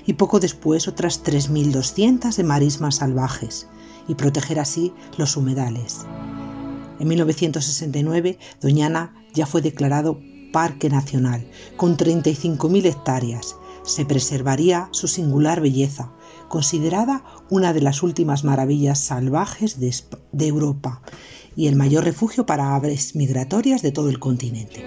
y 0.06 0.12
poco 0.12 0.38
después 0.38 0.86
otras 0.86 1.24
3.200 1.24 2.34
de 2.36 2.44
marismas 2.44 2.96
salvajes 2.96 3.66
y 4.06 4.14
proteger 4.14 4.60
así 4.60 4.92
los 5.16 5.36
humedales. 5.36 6.06
En 6.98 7.08
1969, 7.08 8.38
Doñana 8.60 9.14
ya 9.32 9.46
fue 9.46 9.62
declarado 9.62 10.20
Parque 10.52 10.90
Nacional 10.90 11.48
con 11.76 11.96
35.000 11.96 12.86
hectáreas. 12.86 13.56
Se 13.84 14.04
preservaría 14.04 14.88
su 14.90 15.08
singular 15.08 15.60
belleza, 15.60 16.12
considerada 16.48 17.24
una 17.48 17.72
de 17.72 17.80
las 17.80 18.02
últimas 18.02 18.44
maravillas 18.44 18.98
salvajes 18.98 19.80
de, 19.80 20.46
Europa 20.46 21.00
y 21.60 21.68
el 21.68 21.76
mayor 21.76 22.04
refugio 22.04 22.46
para 22.46 22.74
aves 22.74 23.14
migratorias 23.14 23.82
de 23.82 23.92
todo 23.92 24.08
el 24.08 24.18
continente. 24.18 24.82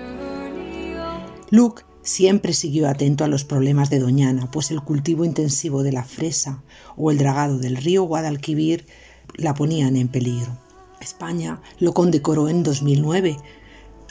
Luke 1.51 1.83
siempre 2.01 2.51
siguió 2.53 2.89
atento 2.89 3.23
a 3.23 3.27
los 3.27 3.45
problemas 3.45 3.91
de 3.91 3.99
Doñana, 3.99 4.49
pues 4.49 4.71
el 4.71 4.81
cultivo 4.81 5.23
intensivo 5.23 5.83
de 5.83 5.91
la 5.91 6.03
fresa 6.03 6.63
o 6.97 7.11
el 7.11 7.19
dragado 7.19 7.59
del 7.59 7.75
río 7.75 8.05
Guadalquivir 8.05 8.87
la 9.35 9.53
ponían 9.53 9.95
en 9.97 10.07
peligro. 10.07 10.57
España 10.99 11.61
lo 11.77 11.93
condecoró 11.93 12.49
en 12.49 12.63
2009, 12.63 13.37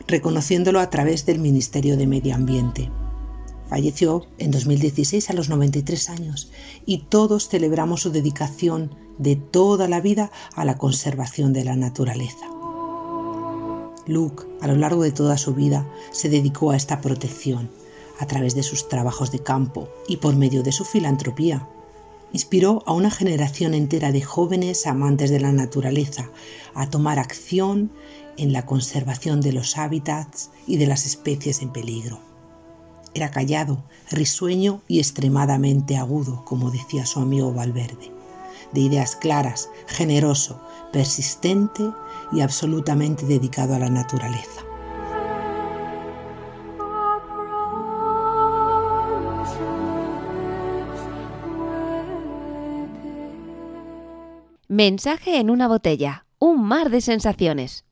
reconociéndolo 0.07 0.79
a 0.79 0.89
través 0.89 1.27
del 1.27 1.41
Ministerio 1.41 1.97
de 1.97 2.07
Medio 2.07 2.37
Ambiente. 2.37 2.93
Falleció 3.69 4.25
en 4.39 4.53
2016 4.53 5.31
a 5.31 5.33
los 5.33 5.49
93 5.49 6.11
años 6.11 6.53
y 6.87 6.99
todos 7.09 7.49
celebramos 7.49 8.03
su 8.03 8.13
dedicación 8.13 8.95
de 9.19 9.35
toda 9.35 9.89
la 9.89 10.01
vida 10.01 10.31
a 10.55 10.65
la 10.65 10.79
conservación 10.79 11.53
de 11.53 11.65
la 11.65 11.75
naturaleza. 11.75 12.52
Luke, 14.07 14.45
a 14.61 14.67
lo 14.67 14.77
largo 14.77 15.03
de 15.03 15.13
toda 15.13 15.39
su 15.39 15.55
vida, 15.55 15.87
se 16.11 16.29
dedicó 16.29 16.71
a 16.71 16.77
esta 16.77 17.01
protección 17.01 17.71
a 18.19 18.27
través 18.27 18.55
de 18.55 18.63
sus 18.63 18.89
trabajos 18.89 19.33
de 19.33 19.41
campo 19.41 19.89
y 20.07 20.19
por 20.19 20.37
medio 20.37 20.63
de 20.63 20.73
su 20.73 20.85
filantropía. 20.85 21.69
Inspiró 22.33 22.83
a 22.87 22.93
una 22.93 23.11
generación 23.11 23.75
entera 23.75 24.13
de 24.13 24.23
jóvenes 24.23 24.87
amantes 24.87 25.31
de 25.31 25.41
la 25.41 25.53
naturaleza 25.53 26.31
a 26.75 26.89
tomar 26.89 27.19
acción 27.19 27.91
en 28.37 28.53
la 28.53 28.65
conservación 28.65 29.41
de 29.41 29.53
los 29.53 29.77
hábitats 29.77 30.51
y 30.67 30.77
de 30.77 30.87
las 30.87 31.05
especies 31.05 31.63
en 31.63 31.71
peligro. 31.71 32.21
Era 33.15 33.31
callado, 33.31 33.83
risueño 34.11 34.81
y 34.89 34.99
extremadamente 34.99 35.97
agudo, 35.97 36.45
como 36.45 36.71
decía 36.71 37.05
su 37.05 37.21
amigo 37.21 37.53
Valverde 37.53 38.13
de 38.73 38.81
ideas 38.81 39.17
claras, 39.17 39.69
generoso, 39.87 40.61
persistente 40.93 41.91
y 42.33 42.41
absolutamente 42.41 43.27
dedicado 43.27 43.75
a 43.75 43.79
la 43.79 43.91
naturaleza. 43.91 44.63
Mensaje 54.69 55.39
en 55.39 55.51
una 55.51 55.69
botella, 55.69 56.25
un 56.39 56.67
mar 56.67 56.89
de 56.89 57.03
sensaciones. 57.03 57.85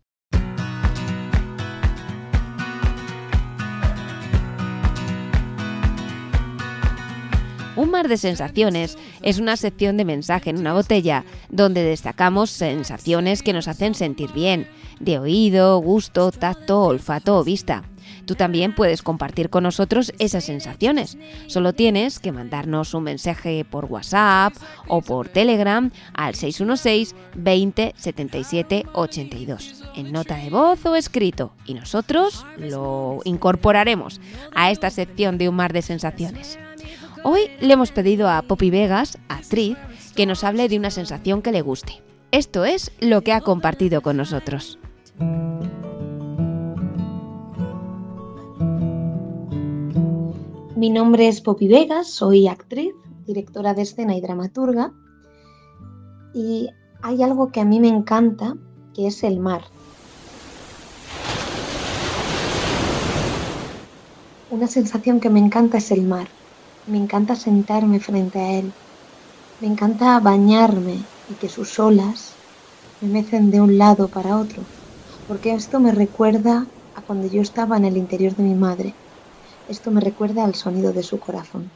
Un 7.80 7.90
mar 7.90 8.08
de 8.08 8.18
sensaciones 8.18 8.98
es 9.22 9.38
una 9.38 9.56
sección 9.56 9.96
de 9.96 10.04
mensaje 10.04 10.50
en 10.50 10.58
una 10.58 10.74
botella 10.74 11.24
donde 11.48 11.82
destacamos 11.82 12.50
sensaciones 12.50 13.42
que 13.42 13.54
nos 13.54 13.68
hacen 13.68 13.94
sentir 13.94 14.34
bien, 14.34 14.68
de 14.98 15.18
oído, 15.18 15.78
gusto, 15.78 16.30
tacto, 16.30 16.82
olfato 16.82 17.38
o 17.38 17.42
vista. 17.42 17.84
Tú 18.26 18.34
también 18.34 18.74
puedes 18.74 19.00
compartir 19.00 19.48
con 19.48 19.62
nosotros 19.62 20.12
esas 20.18 20.44
sensaciones. 20.44 21.16
Solo 21.46 21.72
tienes 21.72 22.18
que 22.18 22.32
mandarnos 22.32 22.92
un 22.92 23.04
mensaje 23.04 23.64
por 23.64 23.86
WhatsApp 23.86 24.52
o 24.86 25.00
por 25.00 25.30
Telegram 25.30 25.90
al 26.12 26.34
616 26.34 27.14
20 27.34 27.94
77 27.96 28.84
82 28.92 29.84
en 29.96 30.12
nota 30.12 30.36
de 30.36 30.50
voz 30.50 30.84
o 30.84 30.96
escrito 30.96 31.54
y 31.64 31.72
nosotros 31.72 32.44
lo 32.58 33.20
incorporaremos 33.24 34.20
a 34.54 34.70
esta 34.70 34.90
sección 34.90 35.38
de 35.38 35.48
un 35.48 35.56
mar 35.56 35.72
de 35.72 35.80
sensaciones. 35.80 36.58
Hoy 37.22 37.50
le 37.60 37.74
hemos 37.74 37.92
pedido 37.92 38.30
a 38.30 38.40
Poppy 38.40 38.70
Vegas, 38.70 39.18
actriz, 39.28 39.76
que 40.16 40.24
nos 40.24 40.42
hable 40.42 40.68
de 40.68 40.78
una 40.78 40.90
sensación 40.90 41.42
que 41.42 41.52
le 41.52 41.60
guste. 41.60 42.02
Esto 42.30 42.64
es 42.64 42.92
lo 43.00 43.20
que 43.20 43.34
ha 43.34 43.42
compartido 43.42 44.00
con 44.00 44.16
nosotros. 44.16 44.78
Mi 50.76 50.88
nombre 50.88 51.28
es 51.28 51.42
Poppy 51.42 51.68
Vegas, 51.68 52.08
soy 52.08 52.48
actriz, 52.48 52.94
directora 53.26 53.74
de 53.74 53.82
escena 53.82 54.16
y 54.16 54.22
dramaturga. 54.22 54.94
Y 56.32 56.70
hay 57.02 57.22
algo 57.22 57.52
que 57.52 57.60
a 57.60 57.66
mí 57.66 57.80
me 57.80 57.88
encanta, 57.88 58.56
que 58.94 59.08
es 59.08 59.22
el 59.24 59.40
mar. 59.40 59.60
Una 64.50 64.66
sensación 64.66 65.20
que 65.20 65.28
me 65.28 65.38
encanta 65.38 65.76
es 65.76 65.90
el 65.90 66.02
mar. 66.02 66.26
Me 66.90 66.98
encanta 66.98 67.36
sentarme 67.36 68.00
frente 68.00 68.40
a 68.40 68.50
él. 68.58 68.72
Me 69.60 69.68
encanta 69.68 70.18
bañarme 70.18 70.96
y 71.30 71.34
que 71.34 71.48
sus 71.48 71.78
olas 71.78 72.32
me 73.00 73.08
mecen 73.08 73.52
de 73.52 73.60
un 73.60 73.78
lado 73.78 74.08
para 74.08 74.36
otro, 74.36 74.60
porque 75.28 75.54
esto 75.54 75.78
me 75.78 75.92
recuerda 75.92 76.66
a 76.96 77.00
cuando 77.00 77.28
yo 77.28 77.42
estaba 77.42 77.76
en 77.76 77.84
el 77.84 77.96
interior 77.96 78.34
de 78.34 78.42
mi 78.42 78.56
madre. 78.56 78.92
Esto 79.68 79.92
me 79.92 80.00
recuerda 80.00 80.44
al 80.44 80.56
sonido 80.56 80.92
de 80.92 81.04
su 81.04 81.20
corazón. 81.20 81.70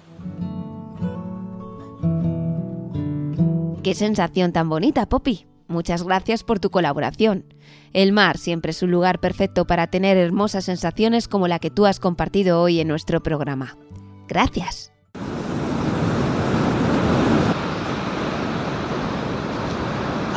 Qué 3.85 3.95
sensación 3.95 4.53
tan 4.53 4.69
bonita, 4.69 5.07
Poppy. 5.07 5.47
Muchas 5.69 6.03
gracias 6.03 6.43
por 6.43 6.59
tu 6.59 6.71
colaboración. 6.71 7.45
El 7.93 8.11
mar 8.11 8.37
siempre 8.37 8.71
es 8.71 8.83
un 8.83 8.91
lugar 8.91 9.21
perfecto 9.21 9.65
para 9.65 9.87
tener 9.87 10.17
hermosas 10.17 10.65
sensaciones 10.65 11.29
como 11.29 11.47
la 11.47 11.61
que 11.61 11.71
tú 11.71 11.87
has 11.87 12.01
compartido 12.01 12.61
hoy 12.61 12.81
en 12.81 12.89
nuestro 12.89 13.23
programa. 13.23 13.77
Gracias. 14.27 14.94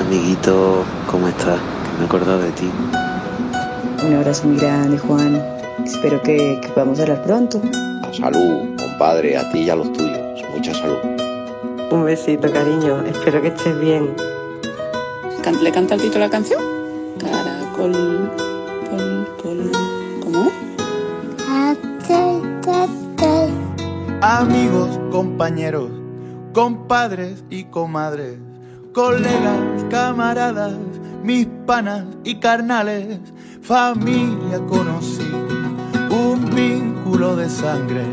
Amiguito, 0.08 0.86
¿cómo 1.12 1.28
estás? 1.28 1.60
Que 1.60 1.98
me 1.98 2.04
he 2.04 2.06
acordado 2.06 2.40
de 2.40 2.52
ti. 2.52 2.72
Un 4.08 4.14
abrazo 4.14 4.48
muy 4.48 4.58
grande, 4.58 4.98
Juan. 4.98 5.44
Espero 5.84 6.22
que, 6.22 6.60
que 6.62 6.68
podamos 6.70 6.98
hablar 7.02 7.22
pronto. 7.24 7.62
Salud, 8.14 8.70
compadre, 8.78 9.36
a 9.36 9.52
ti 9.52 9.64
y 9.64 9.70
a 9.70 9.76
los 9.76 9.92
tuyos. 9.92 10.42
Mucha 10.56 10.74
salud. 10.74 10.98
Un 11.92 12.06
besito, 12.06 12.50
cariño. 12.54 13.02
Espero 13.02 13.42
que 13.42 13.50
estés 13.50 13.78
bien. 13.82 14.16
¿Le 15.62 15.72
canta 15.74 15.96
el 15.96 16.02
título 16.02 16.20
de 16.22 16.28
la 16.28 16.30
canción? 16.30 16.62
Caracol, 17.20 18.32
col, 18.90 19.28
col, 19.42 19.72
¿cómo 20.24 20.52
Amigos, 24.22 25.00
compañeros, 25.12 25.90
compadres 26.54 27.44
y 27.50 27.66
comadres, 27.66 28.40
colegas, 28.98 29.86
camaradas, 29.92 30.74
mis 31.22 31.46
panas 31.68 32.04
y 32.24 32.40
carnales, 32.40 33.20
familia 33.62 34.60
conocí, 34.68 35.32
un 36.10 36.50
vínculo 36.56 37.36
de 37.36 37.48
sangre, 37.48 38.04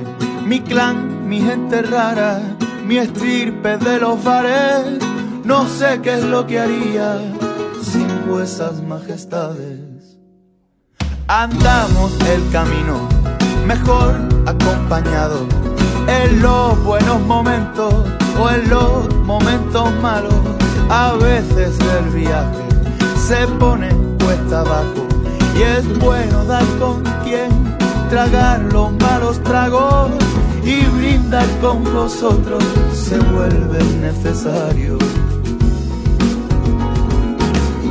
mi 0.45 0.61
clan, 0.61 1.27
mi 1.27 1.41
gente 1.41 1.81
rara, 1.81 2.39
mi 2.85 2.99
estirpe 2.99 3.79
de 3.79 3.99
los 3.99 4.23
bares, 4.23 4.99
no 5.43 5.67
sé 5.67 6.03
qué 6.03 6.19
es 6.19 6.25
lo 6.25 6.47
que 6.47 6.61
haría 6.61 7.19
sin 7.83 8.07
vuesas 8.29 8.83
majestades. 8.83 10.19
Andamos 11.29 12.13
el 12.29 12.43
camino 12.53 13.09
mejor 13.67 14.17
acompañado 14.45 15.47
en 16.07 16.43
los 16.43 16.85
buenos 16.85 17.23
momentos 17.23 17.95
o 18.39 18.51
en 18.51 18.69
los 18.69 19.15
momentos 19.25 19.91
malos. 20.03 20.54
A 20.91 21.15
veces 21.15 21.77
el 21.99 22.09
viaje 22.11 22.65
se 23.27 23.47
pone 23.59 23.89
cuesta 24.23 24.61
abajo 24.61 25.07
y 25.57 25.63
es 25.63 25.99
bueno 25.99 26.45
dar 26.45 26.65
con 26.79 27.03
quien 27.25 27.51
tragar 28.11 28.61
los 28.73 28.93
malos 28.93 29.43
tragos 29.43 30.11
y 30.65 30.85
brindar 30.97 31.47
con 31.61 31.85
vosotros 31.85 32.63
se 32.93 33.19
vuelve 33.19 33.83
necesario. 34.01 34.99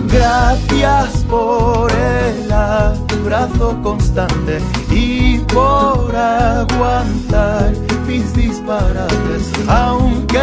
Gracias 0.07 1.25
por 1.29 1.91
el 1.91 2.51
abrazo 2.51 3.75
constante 3.81 4.59
y 4.91 5.39
por 5.39 6.15
aguantar 6.15 7.73
mis 8.07 8.33
disparates, 8.35 9.51
aunque 9.67 10.42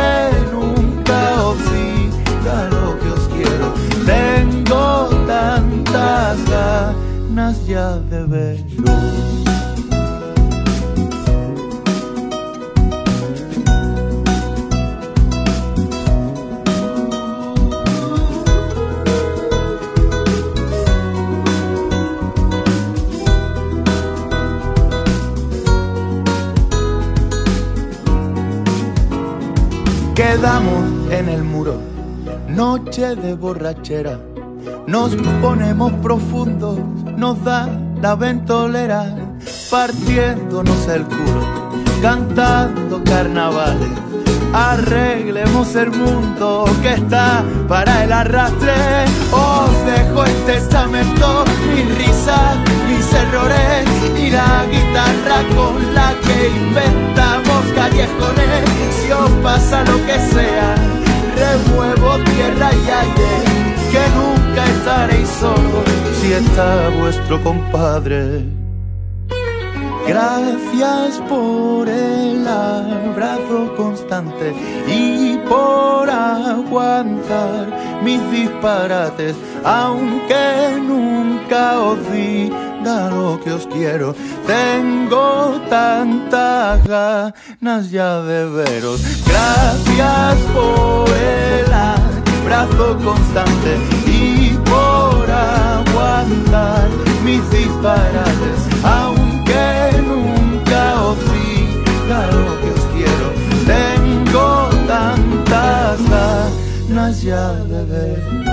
de 33.16 33.34
borrachera. 33.34 34.18
Nos 34.86 35.14
ponemos 35.40 35.92
profundos, 35.94 36.78
nos 37.16 37.42
da 37.44 37.68
la 38.00 38.14
ventolera, 38.14 39.14
partiéndonos 39.70 40.88
el 40.88 41.04
culo, 41.04 41.70
cantando 42.02 43.02
carnavales. 43.04 43.90
Arreglemos 44.52 45.74
el 45.76 45.90
mundo 45.92 46.64
que 46.82 46.94
está 46.94 47.44
para 47.68 48.04
el 48.04 48.12
arrastre. 48.12 48.74
Os 49.32 49.86
dejo 49.86 50.24
el 50.24 50.44
testamento, 50.44 51.44
mi 51.72 51.82
risa, 51.82 52.56
mis 52.88 53.12
errores 53.12 53.88
y 54.18 54.30
la 54.30 54.64
guitarra 54.70 55.42
con 55.54 55.94
la 55.94 56.14
que 56.22 56.48
inventamos 56.48 57.64
callejones. 57.74 58.64
Si 59.00 59.12
os 59.12 59.30
pasa 59.42 59.84
lo 59.84 59.96
que 60.04 60.18
sea, 60.32 60.99
remuevo 61.40 62.18
tierra 62.24 62.70
y 62.72 62.90
aire, 63.02 63.32
que 63.92 64.02
nunca 64.18 64.64
estaréis 64.66 65.28
solos 65.28 65.88
si 66.20 66.32
está 66.32 66.90
vuestro 67.00 67.42
compadre. 67.42 68.44
Gracias 70.06 71.20
por 71.28 71.88
el 71.88 72.46
abrazo 72.46 73.74
constante 73.76 74.52
y 74.88 75.38
por 75.48 76.10
aguantar 76.10 77.68
mis 78.02 78.20
disparates, 78.30 79.36
aunque 79.64 80.78
nunca 80.80 81.80
os 81.80 81.98
diga 82.80 83.10
lo 83.10 83.40
que 83.40 83.52
os 83.52 83.66
quiero. 83.66 84.14
Tengo 84.46 85.60
tantas 85.68 86.82
ganas 86.86 87.90
ya 87.90 88.22
de 88.22 88.46
veros. 88.46 89.00
Gracias 89.26 90.38
por 90.54 91.08
el 91.08 91.72
abrazo 91.72 92.96
constante 93.04 93.76
y 94.06 94.58
por 94.64 95.30
aguantar 95.30 96.88
mis 97.24 97.48
disparates, 97.50 98.60
aunque 98.82 100.02
nunca 100.02 101.02
os 101.02 101.18
diga 101.32 102.26
lo 102.26 102.60
que 102.60 102.70
os 102.70 102.84
quiero. 102.94 103.26
Tengo 103.66 104.70
tantas 104.86 105.98
ganas 106.08 107.22
ya 107.22 107.52
de 107.52 107.84
veros. 107.84 108.49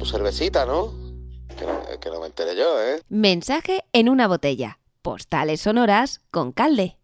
Tu 0.00 0.06
cervecita, 0.06 0.64
¿no? 0.64 0.94
Que 1.56 1.66
no, 1.66 2.14
no 2.14 2.20
me 2.20 2.26
enteré 2.26 2.56
yo, 2.56 2.82
¿eh? 2.82 3.02
Mensaje 3.10 3.84
en 3.92 4.08
una 4.08 4.26
botella. 4.26 4.78
Postales 5.02 5.60
sonoras 5.60 6.20
con 6.30 6.52
calde. 6.52 6.96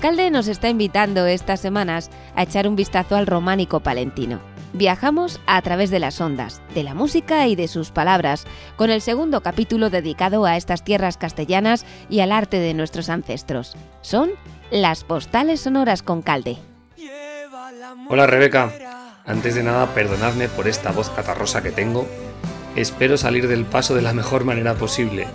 Calde 0.00 0.30
nos 0.30 0.48
está 0.48 0.70
invitando 0.70 1.26
estas 1.26 1.60
semanas 1.60 2.10
a 2.34 2.44
echar 2.44 2.66
un 2.66 2.74
vistazo 2.74 3.16
al 3.16 3.26
románico 3.26 3.80
palentino. 3.80 4.40
Viajamos 4.72 5.40
a 5.46 5.60
través 5.60 5.90
de 5.90 5.98
las 5.98 6.20
ondas, 6.22 6.62
de 6.74 6.84
la 6.84 6.94
música 6.94 7.48
y 7.48 7.56
de 7.56 7.68
sus 7.68 7.90
palabras, 7.90 8.46
con 8.76 8.88
el 8.88 9.02
segundo 9.02 9.42
capítulo 9.42 9.90
dedicado 9.90 10.46
a 10.46 10.56
estas 10.56 10.84
tierras 10.84 11.18
castellanas 11.18 11.84
y 12.08 12.20
al 12.20 12.32
arte 12.32 12.60
de 12.60 12.72
nuestros 12.72 13.10
ancestros. 13.10 13.74
Son 14.00 14.30
las 14.70 15.04
postales 15.04 15.60
sonoras 15.60 16.02
con 16.02 16.22
Calde. 16.22 16.58
Hola 18.08 18.26
Rebeca, 18.26 18.72
antes 19.26 19.54
de 19.54 19.62
nada 19.62 19.94
perdonadme 19.94 20.48
por 20.48 20.68
esta 20.68 20.92
voz 20.92 21.10
catarrosa 21.10 21.62
que 21.62 21.70
tengo. 21.70 22.06
Espero 22.76 23.16
salir 23.16 23.48
del 23.48 23.64
paso 23.64 23.94
de 23.94 24.02
la 24.02 24.12
mejor 24.12 24.44
manera 24.44 24.74
posible. 24.74 25.26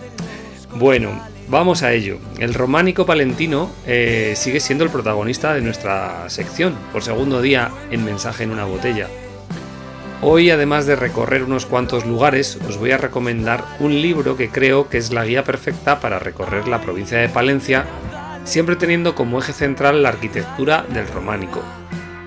Bueno, 0.76 1.21
vamos 1.50 1.84
a 1.84 1.91
ello. 1.91 2.17
El 2.39 2.54
románico 2.54 3.06
palentino 3.06 3.69
eh, 3.86 4.34
sigue 4.38 4.62
siendo 4.62 4.86
el 4.86 4.89
protagonista 4.89 5.54
de 5.54 5.62
nuestra 5.62 6.30
sección, 6.30 6.76
por 6.93 7.04
segundo 7.04 7.41
día 7.41 7.71
en 7.91 8.06
Mensaje 8.06 8.43
en 8.43 8.52
una 8.52 8.65
botella. 8.65 9.08
Hoy, 10.21 10.50
además 10.50 10.86
de 10.86 10.95
recorrer 10.95 11.43
unos 11.43 11.65
cuantos 11.65 12.06
lugares, 12.06 12.58
os 12.67 12.78
voy 12.78 12.91
a 12.91 12.98
recomendar 12.98 13.63
un 13.80 14.02
libro 14.02 14.38
que 14.38 14.50
creo 14.50 14.89
que 14.89 14.98
es 14.98 15.12
la 15.12 15.26
guía 15.26 15.43
perfecta 15.43 16.00
para 16.00 16.19
recorrer 16.19 16.69
la 16.69 16.82
provincia 16.82 17.17
de 17.17 17.30
Palencia, 17.30 17.86
siempre 18.45 18.77
teniendo 18.77 19.15
como 19.15 19.39
eje 19.39 19.51
central 19.51 20.01
la 20.01 20.10
arquitectura 20.10 20.86
del 20.88 21.08
románico. 21.08 21.62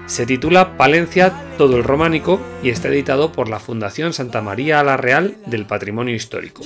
Se 0.07 0.24
titula 0.24 0.78
Palencia, 0.78 1.33
todo 1.59 1.76
el 1.76 1.85
románico 1.85 2.40
y 2.62 2.70
está 2.70 2.88
editado 2.88 3.31
por 3.31 3.50
la 3.50 3.59
Fundación 3.59 4.14
Santa 4.14 4.40
María 4.40 4.83
la 4.83 4.96
Real 4.96 5.37
del 5.44 5.66
Patrimonio 5.66 6.14
Histórico. 6.14 6.62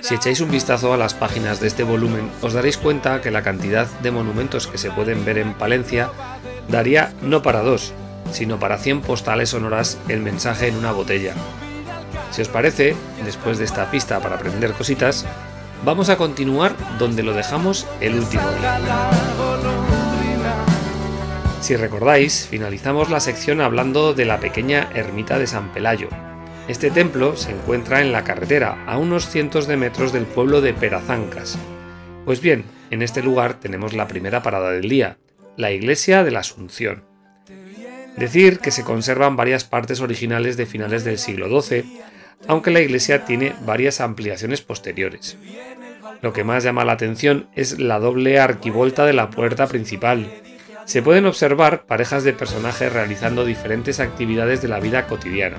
Si 0.00 0.14
echáis 0.14 0.40
un 0.40 0.50
vistazo 0.50 0.92
a 0.92 0.96
las 0.96 1.14
páginas 1.14 1.60
de 1.60 1.68
este 1.68 1.84
volumen, 1.84 2.28
os 2.42 2.52
daréis 2.52 2.78
cuenta 2.78 3.20
que 3.20 3.30
la 3.30 3.42
cantidad 3.42 3.86
de 4.00 4.10
monumentos 4.10 4.66
que 4.66 4.76
se 4.76 4.90
pueden 4.90 5.24
ver 5.24 5.38
en 5.38 5.54
Palencia 5.54 6.10
daría 6.68 7.12
no 7.22 7.42
para 7.42 7.62
dos, 7.62 7.92
sino 8.32 8.58
para 8.58 8.78
100 8.78 9.02
postales 9.02 9.50
sonoras 9.50 9.98
el 10.08 10.20
mensaje 10.20 10.66
en 10.66 10.76
una 10.76 10.90
botella. 10.90 11.34
Si 12.32 12.42
os 12.42 12.48
parece, 12.48 12.96
después 13.24 13.58
de 13.58 13.66
esta 13.66 13.88
pista 13.88 14.18
para 14.18 14.34
aprender 14.34 14.72
cositas, 14.72 15.26
vamos 15.84 16.08
a 16.08 16.16
continuar 16.16 16.76
donde 16.98 17.22
lo 17.22 17.34
dejamos 17.34 17.86
el 18.00 18.14
último 18.14 18.42
día. 18.52 18.78
Si 21.60 21.76
recordáis, 21.76 22.46
finalizamos 22.48 23.10
la 23.10 23.20
sección 23.20 23.60
hablando 23.60 24.14
de 24.14 24.24
la 24.24 24.40
pequeña 24.40 24.88
ermita 24.94 25.38
de 25.38 25.46
San 25.46 25.72
Pelayo. 25.72 26.08
Este 26.68 26.90
templo 26.90 27.36
se 27.36 27.52
encuentra 27.52 28.00
en 28.00 28.12
la 28.12 28.24
carretera, 28.24 28.84
a 28.86 28.96
unos 28.98 29.28
cientos 29.28 29.66
de 29.66 29.76
metros 29.76 30.12
del 30.12 30.24
pueblo 30.24 30.60
de 30.60 30.74
Perazancas. 30.74 31.58
Pues 32.24 32.40
bien, 32.40 32.64
en 32.90 33.02
este 33.02 33.22
lugar 33.22 33.54
tenemos 33.54 33.94
la 33.94 34.08
primera 34.08 34.42
parada 34.42 34.70
del 34.70 34.88
día, 34.88 35.18
la 35.56 35.72
iglesia 35.72 36.24
de 36.24 36.30
la 36.30 36.40
Asunción. 36.40 37.04
Decir 38.16 38.58
que 38.58 38.70
se 38.70 38.84
conservan 38.84 39.36
varias 39.36 39.64
partes 39.64 40.00
originales 40.00 40.56
de 40.56 40.66
finales 40.66 41.04
del 41.04 41.18
siglo 41.18 41.48
XII, 41.62 41.84
aunque 42.48 42.70
la 42.70 42.80
iglesia 42.80 43.24
tiene 43.24 43.54
varias 43.64 44.00
ampliaciones 44.00 44.60
posteriores. 44.62 45.36
Lo 46.20 46.32
que 46.32 46.44
más 46.44 46.64
llama 46.64 46.84
la 46.84 46.92
atención 46.92 47.48
es 47.54 47.78
la 47.78 47.98
doble 47.98 48.38
arquivolta 48.38 49.04
de 49.04 49.12
la 49.12 49.30
puerta 49.30 49.66
principal, 49.66 50.30
se 50.84 51.02
pueden 51.02 51.26
observar 51.26 51.84
parejas 51.86 52.24
de 52.24 52.32
personajes 52.32 52.92
realizando 52.92 53.44
diferentes 53.44 54.00
actividades 54.00 54.62
de 54.62 54.68
la 54.68 54.80
vida 54.80 55.06
cotidiana. 55.06 55.56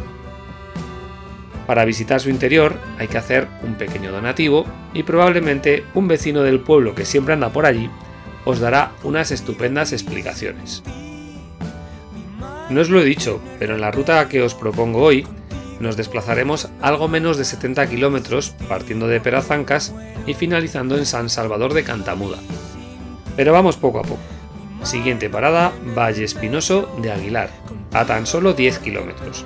Para 1.65 1.85
visitar 1.85 2.19
su 2.19 2.29
interior 2.29 2.75
hay 2.97 3.07
que 3.07 3.17
hacer 3.17 3.47
un 3.63 3.75
pequeño 3.75 4.11
donativo 4.11 4.65
y 4.93 5.03
probablemente 5.03 5.85
un 5.93 6.07
vecino 6.07 6.43
del 6.43 6.59
pueblo 6.59 6.93
que 6.93 7.05
siempre 7.05 7.33
anda 7.33 7.53
por 7.53 7.65
allí 7.65 7.89
os 8.45 8.59
dará 8.59 8.91
unas 9.03 9.31
estupendas 9.31 9.93
explicaciones. 9.93 10.83
No 12.69 12.81
os 12.81 12.89
lo 12.89 13.01
he 13.01 13.05
dicho, 13.05 13.41
pero 13.59 13.75
en 13.75 13.81
la 13.81 13.91
ruta 13.91 14.27
que 14.27 14.41
os 14.41 14.55
propongo 14.55 15.01
hoy 15.01 15.25
nos 15.83 15.97
desplazaremos 15.97 16.69
algo 16.81 17.07
menos 17.07 17.37
de 17.37 17.45
70 17.45 17.87
kilómetros 17.87 18.55
partiendo 18.67 19.07
de 19.07 19.21
Perazancas 19.21 19.93
y 20.25 20.33
finalizando 20.33 20.97
en 20.97 21.05
San 21.05 21.29
Salvador 21.29 21.73
de 21.73 21.83
Cantamuda. 21.83 22.39
Pero 23.35 23.53
vamos 23.53 23.77
poco 23.77 23.99
a 23.99 24.03
poco. 24.03 24.21
Siguiente 24.83 25.29
parada, 25.29 25.71
Valle 25.95 26.23
Espinoso 26.23 26.89
de 27.01 27.11
Aguilar, 27.11 27.49
a 27.93 28.05
tan 28.05 28.25
solo 28.25 28.53
10 28.53 28.79
kilómetros. 28.79 29.45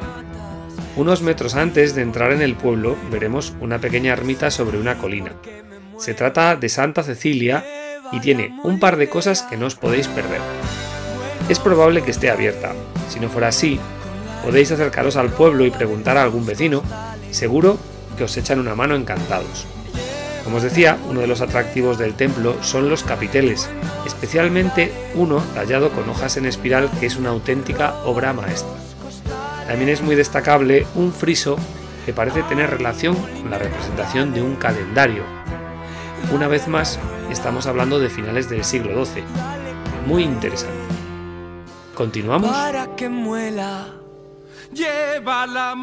Unos 0.96 1.22
metros 1.22 1.56
antes 1.56 1.94
de 1.94 2.02
entrar 2.02 2.32
en 2.32 2.42
el 2.42 2.56
pueblo 2.56 2.96
veremos 3.12 3.54
una 3.60 3.80
pequeña 3.80 4.14
ermita 4.14 4.50
sobre 4.50 4.80
una 4.80 4.98
colina. 4.98 5.34
Se 5.98 6.14
trata 6.14 6.56
de 6.56 6.70
Santa 6.70 7.04
Cecilia 7.04 7.66
y 8.12 8.20
tiene 8.20 8.58
un 8.64 8.80
par 8.80 8.98
de 8.98 9.10
cosas 9.10 9.44
que 9.44 9.58
no 9.58 9.66
os 9.66 9.76
podéis 9.76 10.08
perder. 10.08 10.42
Es 11.50 11.60
probable 11.60 12.04
que 12.04 12.12
esté 12.12 12.30
abierta. 12.30 12.74
Si 13.10 13.20
no 13.20 13.30
fuera 13.30 13.50
así, 13.50 13.80
podéis 14.48 14.72
acercaros 14.72 15.18
al 15.18 15.30
pueblo 15.30 15.66
y 15.66 15.72
preguntar 15.72 16.18
a 16.18 16.24
algún 16.24 16.46
vecino. 16.46 16.82
Seguro 17.32 17.78
que 18.18 18.24
os 18.24 18.38
echan 18.38 18.62
una 18.62 18.76
mano 18.76 18.96
encantados. 18.96 19.68
Como 20.46 20.56
os 20.58 20.64
decía, 20.64 20.98
uno 21.10 21.20
de 21.20 21.28
los 21.28 21.42
atractivos 21.42 21.98
del 21.98 22.14
templo 22.14 22.56
son 22.64 22.88
los 22.88 23.04
capiteles, 23.04 23.70
especialmente 24.06 24.94
uno 25.16 25.44
tallado 25.54 25.92
con 25.92 26.08
hojas 26.10 26.38
en 26.38 26.46
espiral 26.46 26.90
que 26.98 27.08
es 27.08 27.18
una 27.18 27.32
auténtica 27.32 27.96
obra 28.06 28.32
maestra. 28.32 28.72
También 29.68 29.90
es 29.90 30.02
muy 30.02 30.16
destacable 30.16 30.88
un 30.96 31.12
friso 31.12 31.58
que 32.06 32.14
parece 32.14 32.42
tener 32.44 32.70
relación 32.70 33.16
con 33.16 33.52
la 33.52 33.58
representación 33.58 34.34
de 34.34 34.44
un 34.44 34.56
calendario. 34.56 35.24
Una 36.32 36.48
vez 36.48 36.70
más, 36.70 37.00
estamos 37.30 37.68
hablando 37.68 38.00
de 38.00 38.10
finales 38.10 38.50
del 38.50 38.64
siglo 38.64 39.06
XII. 39.06 39.24
Muy 40.06 40.24
interesante. 40.24 40.78
¿Continuamos? 41.94 42.50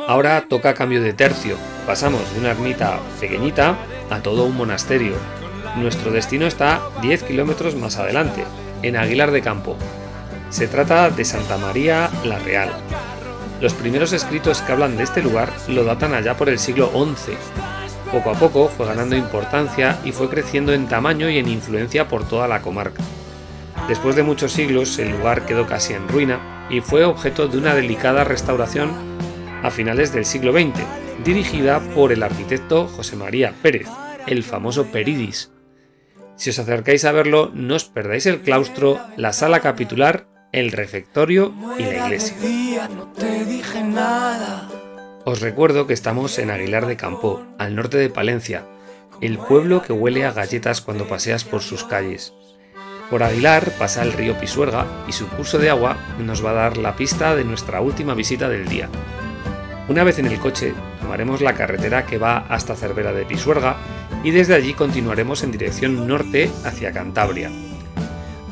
Ahora 0.06 0.46
toca 0.48 0.74
cambio 0.74 1.02
de 1.02 1.12
tercio. 1.12 1.56
Pasamos 1.86 2.32
de 2.32 2.40
una 2.40 2.50
ermita 2.50 3.00
pequeñita 3.20 3.76
a 4.10 4.20
todo 4.20 4.44
un 4.44 4.56
monasterio. 4.56 5.14
Nuestro 5.76 6.12
destino 6.12 6.46
está 6.46 6.80
10 7.02 7.24
kilómetros 7.24 7.74
más 7.74 7.96
adelante, 7.96 8.44
en 8.82 8.96
Aguilar 8.96 9.32
de 9.32 9.42
Campo. 9.42 9.76
Se 10.50 10.68
trata 10.68 11.10
de 11.10 11.24
Santa 11.24 11.58
María 11.58 12.10
la 12.24 12.38
Real. 12.38 12.70
Los 13.60 13.74
primeros 13.74 14.12
escritos 14.12 14.60
que 14.60 14.72
hablan 14.72 14.96
de 14.96 15.04
este 15.04 15.22
lugar 15.22 15.52
lo 15.68 15.84
datan 15.84 16.14
allá 16.14 16.36
por 16.36 16.48
el 16.48 16.58
siglo 16.58 16.90
XI. 16.92 17.32
Poco 18.12 18.30
a 18.30 18.34
poco 18.34 18.68
fue 18.68 18.86
ganando 18.86 19.16
importancia 19.16 19.98
y 20.04 20.12
fue 20.12 20.28
creciendo 20.28 20.72
en 20.72 20.86
tamaño 20.86 21.28
y 21.28 21.38
en 21.38 21.48
influencia 21.48 22.06
por 22.06 22.28
toda 22.28 22.46
la 22.46 22.62
comarca. 22.62 23.02
Después 23.88 24.14
de 24.14 24.22
muchos 24.22 24.52
siglos 24.52 24.98
el 24.98 25.10
lugar 25.10 25.46
quedó 25.46 25.66
casi 25.66 25.94
en 25.94 26.08
ruina 26.08 26.53
y 26.70 26.80
fue 26.80 27.04
objeto 27.04 27.48
de 27.48 27.58
una 27.58 27.74
delicada 27.74 28.24
restauración 28.24 28.90
a 29.62 29.70
finales 29.70 30.12
del 30.12 30.24
siglo 30.24 30.52
XX, 30.52 30.80
dirigida 31.24 31.80
por 31.94 32.12
el 32.12 32.22
arquitecto 32.22 32.86
José 32.86 33.16
María 33.16 33.54
Pérez, 33.62 33.88
el 34.26 34.42
famoso 34.42 34.86
Peridis. 34.86 35.52
Si 36.36 36.50
os 36.50 36.58
acercáis 36.58 37.04
a 37.04 37.12
verlo, 37.12 37.50
no 37.54 37.76
os 37.76 37.84
perdáis 37.84 38.26
el 38.26 38.40
claustro, 38.40 39.00
la 39.16 39.32
sala 39.32 39.60
capitular, 39.60 40.26
el 40.52 40.72
refectorio 40.72 41.54
y 41.78 41.84
la 41.84 42.06
iglesia. 42.06 42.36
Os 45.24 45.40
recuerdo 45.40 45.86
que 45.86 45.94
estamos 45.94 46.38
en 46.38 46.50
Aguilar 46.50 46.86
de 46.86 46.96
Campo, 46.96 47.42
al 47.58 47.74
norte 47.74 47.96
de 47.96 48.10
Palencia, 48.10 48.66
el 49.20 49.38
pueblo 49.38 49.80
que 49.82 49.92
huele 49.92 50.26
a 50.26 50.32
galletas 50.32 50.80
cuando 50.80 51.08
paseas 51.08 51.44
por 51.44 51.62
sus 51.62 51.84
calles. 51.84 52.34
Por 53.10 53.22
Aguilar 53.22 53.70
pasa 53.78 54.02
el 54.02 54.12
río 54.12 54.38
Pisuerga 54.38 54.86
y 55.06 55.12
su 55.12 55.28
curso 55.28 55.58
de 55.58 55.70
agua 55.70 55.96
nos 56.18 56.44
va 56.44 56.50
a 56.50 56.54
dar 56.54 56.76
la 56.78 56.96
pista 56.96 57.36
de 57.36 57.44
nuestra 57.44 57.80
última 57.80 58.14
visita 58.14 58.48
del 58.48 58.66
día. 58.66 58.88
Una 59.88 60.04
vez 60.04 60.18
en 60.18 60.26
el 60.26 60.38
coche, 60.38 60.72
tomaremos 61.00 61.42
la 61.42 61.52
carretera 61.52 62.06
que 62.06 62.16
va 62.16 62.38
hasta 62.48 62.74
Cervera 62.74 63.12
de 63.12 63.26
Pisuerga 63.26 63.76
y 64.22 64.30
desde 64.30 64.54
allí 64.54 64.72
continuaremos 64.72 65.42
en 65.42 65.52
dirección 65.52 66.08
norte 66.08 66.50
hacia 66.64 66.92
Cantabria. 66.92 67.50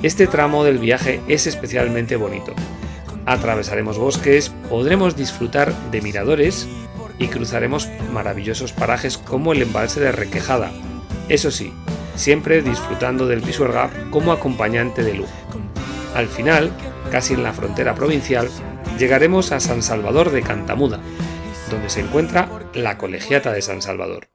Este 0.03 0.27
tramo 0.27 0.65
del 0.65 0.79
viaje 0.79 1.23
es 1.29 1.47
especialmente 1.47 2.17
bonito. 2.17 2.55
Atravesaremos 3.25 3.97
bosques, 3.99 4.51
podremos 4.69 5.17
disfrutar 5.17 5.73
de 5.91 6.03
miradores 6.03 6.69
y 7.19 7.29
cruzaremos 7.29 7.89
maravillosos 8.13 8.73
parajes 8.73 9.17
como 9.17 9.53
el 9.53 9.63
embalse 9.63 10.01
de 10.01 10.13
Requejada. 10.13 10.71
Eso 11.33 11.51
sí, 11.51 11.73
siempre 12.15 12.61
disfrutando 12.61 13.27
del 13.27 13.41
Pisuerga 13.41 13.89
como 14.11 14.33
acompañante 14.33 15.03
de 15.03 15.15
lujo. 15.15 15.33
Al 16.15 16.29
final, 16.29 16.71
casi 17.11 17.33
en 17.33 17.43
la 17.43 17.55
frontera 17.55 17.95
provincial, 17.95 18.51
llegaremos 18.99 19.51
a 19.51 19.59
San 19.59 19.83
Salvador 19.83 20.31
de 20.31 20.43
Cantamuda, 20.43 21.01
donde 21.71 21.89
se 21.89 22.01
encuentra 22.01 22.51
la 22.75 22.99
Colegiata 22.99 23.51
de 23.51 23.63
San 23.63 23.81
Salvador. 23.81 24.29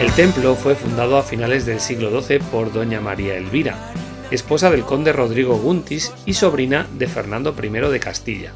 El 0.00 0.12
templo 0.16 0.54
fue 0.54 0.74
fundado 0.74 1.18
a 1.18 1.22
finales 1.22 1.66
del 1.66 1.80
siglo 1.80 2.18
XII 2.18 2.38
por 2.38 2.72
doña 2.72 3.02
María 3.02 3.36
Elvira, 3.36 3.76
esposa 4.30 4.70
del 4.70 4.84
conde 4.84 5.12
Rodrigo 5.12 5.58
Guntis 5.58 6.14
y 6.24 6.32
sobrina 6.32 6.86
de 6.94 7.06
Fernando 7.06 7.54
I 7.62 7.68
de 7.68 8.00
Castilla. 8.00 8.54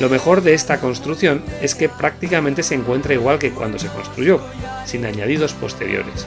Lo 0.00 0.08
mejor 0.08 0.42
de 0.42 0.54
esta 0.54 0.80
construcción 0.80 1.44
es 1.62 1.74
que 1.74 1.88
prácticamente 1.88 2.62
se 2.62 2.74
encuentra 2.74 3.14
igual 3.14 3.38
que 3.38 3.52
cuando 3.52 3.78
se 3.78 3.88
construyó, 3.88 4.40
sin 4.84 5.06
añadidos 5.06 5.52
posteriores. 5.52 6.26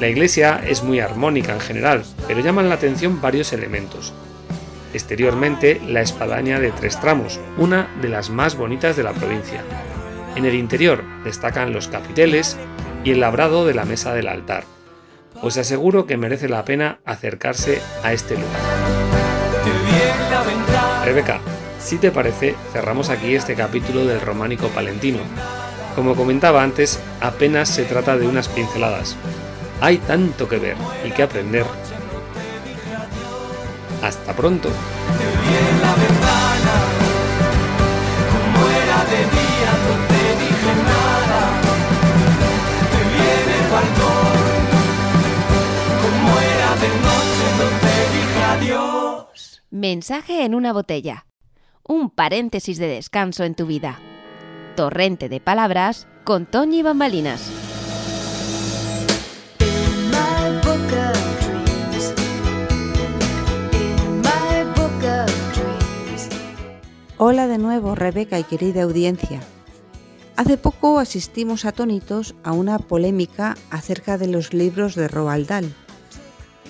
La 0.00 0.08
iglesia 0.08 0.62
es 0.66 0.82
muy 0.82 1.00
armónica 1.00 1.52
en 1.52 1.60
general, 1.60 2.04
pero 2.26 2.40
llaman 2.40 2.68
la 2.68 2.76
atención 2.76 3.20
varios 3.20 3.52
elementos. 3.52 4.14
Exteriormente, 4.94 5.80
la 5.86 6.00
espadaña 6.00 6.60
de 6.60 6.70
tres 6.70 6.98
tramos, 6.98 7.38
una 7.58 7.88
de 8.00 8.08
las 8.08 8.30
más 8.30 8.56
bonitas 8.56 8.96
de 8.96 9.02
la 9.02 9.12
provincia. 9.12 9.62
En 10.34 10.46
el 10.46 10.54
interior 10.54 11.04
destacan 11.24 11.72
los 11.72 11.88
capiteles 11.88 12.56
y 13.04 13.10
el 13.10 13.20
labrado 13.20 13.66
de 13.66 13.74
la 13.74 13.84
mesa 13.84 14.14
del 14.14 14.28
altar. 14.28 14.64
Os 15.42 15.58
aseguro 15.58 16.06
que 16.06 16.16
merece 16.16 16.48
la 16.48 16.64
pena 16.64 17.00
acercarse 17.04 17.80
a 18.02 18.12
este 18.12 18.34
lugar. 18.34 18.60
Rebeca, 21.04 21.40
si 21.78 21.98
te 21.98 22.10
parece, 22.10 22.54
cerramos 22.72 23.08
aquí 23.08 23.34
este 23.34 23.54
capítulo 23.54 24.04
del 24.04 24.20
románico 24.20 24.68
palentino. 24.68 25.20
Como 25.94 26.14
comentaba 26.14 26.62
antes, 26.62 27.00
apenas 27.20 27.68
se 27.68 27.84
trata 27.84 28.16
de 28.16 28.26
unas 28.26 28.48
pinceladas. 28.48 29.16
Hay 29.80 29.98
tanto 29.98 30.48
que 30.48 30.58
ver 30.58 30.76
y 31.04 31.10
que 31.10 31.22
aprender. 31.22 31.64
Hasta 34.02 34.32
pronto. 34.34 34.70
Mensaje 49.70 50.44
en 50.44 50.54
una 50.54 50.72
botella. 50.72 51.27
Un 51.90 52.10
paréntesis 52.10 52.76
de 52.76 52.86
descanso 52.86 53.44
en 53.44 53.54
tu 53.54 53.64
vida. 53.64 53.98
Torrente 54.76 55.30
de 55.30 55.40
palabras 55.40 56.06
con 56.22 56.44
Toñi 56.44 56.82
Bambalinas. 56.82 57.50
Hola 67.16 67.46
de 67.46 67.56
nuevo, 67.56 67.94
Rebeca 67.94 68.38
y 68.38 68.44
querida 68.44 68.82
audiencia. 68.82 69.40
Hace 70.36 70.58
poco 70.58 70.98
asistimos 70.98 71.64
atónitos 71.64 72.34
a 72.44 72.52
una 72.52 72.78
polémica 72.78 73.56
acerca 73.70 74.18
de 74.18 74.26
los 74.26 74.52
libros 74.52 74.94
de 74.94 75.08
Roald 75.08 75.48
Dahl 75.48 75.74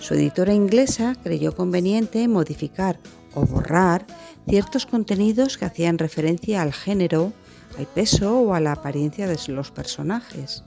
su 0.00 0.14
editora 0.14 0.54
inglesa 0.54 1.16
creyó 1.22 1.54
conveniente 1.54 2.28
modificar 2.28 2.98
o 3.35 3.44
borrar 3.44 4.07
ciertos 4.49 4.87
contenidos 4.87 5.59
que 5.59 5.67
hacían 5.67 5.99
referencia 5.99 6.63
al 6.63 6.73
género, 6.73 7.33
al 7.79 7.87
peso 7.87 8.41
o 8.41 8.55
a 8.55 8.61
la 8.61 8.73
apariencia 8.73 9.27
de 9.27 9.39
los 9.49 9.71
personajes. 9.71 10.65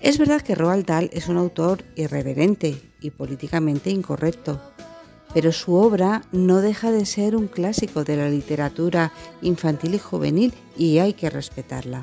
Es 0.00 0.18
verdad 0.18 0.42
que 0.42 0.54
Roald 0.54 0.86
Dahl 0.86 1.10
es 1.12 1.28
un 1.28 1.38
autor 1.38 1.84
irreverente 1.96 2.80
y 3.00 3.10
políticamente 3.10 3.90
incorrecto, 3.90 4.60
pero 5.32 5.52
su 5.52 5.74
obra 5.74 6.22
no 6.32 6.60
deja 6.60 6.92
de 6.92 7.06
ser 7.06 7.34
un 7.34 7.48
clásico 7.48 8.04
de 8.04 8.16
la 8.16 8.28
literatura 8.28 9.12
infantil 9.40 9.94
y 9.94 9.98
juvenil 9.98 10.54
y 10.76 10.98
hay 10.98 11.14
que 11.14 11.30
respetarla. 11.30 12.02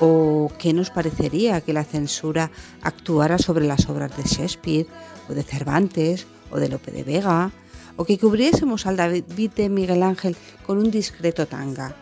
¿O 0.00 0.50
qué 0.58 0.72
nos 0.72 0.90
parecería 0.90 1.60
que 1.60 1.72
la 1.72 1.84
censura 1.84 2.50
actuara 2.82 3.36
sobre 3.36 3.66
las 3.66 3.88
obras 3.88 4.16
de 4.16 4.22
Shakespeare 4.22 4.86
o 5.28 5.34
de 5.34 5.42
Cervantes 5.42 6.26
o 6.50 6.58
de 6.58 6.68
Lope 6.68 6.90
de 6.90 7.02
Vega? 7.02 7.52
¿O 7.98 8.04
que 8.04 8.16
cubriésemos 8.16 8.86
al 8.86 8.96
David 8.96 9.50
de 9.56 9.68
Miguel 9.68 10.04
Ángel 10.04 10.36
con 10.64 10.78
un 10.78 10.88
discreto 10.88 11.46
tanga? 11.46 11.96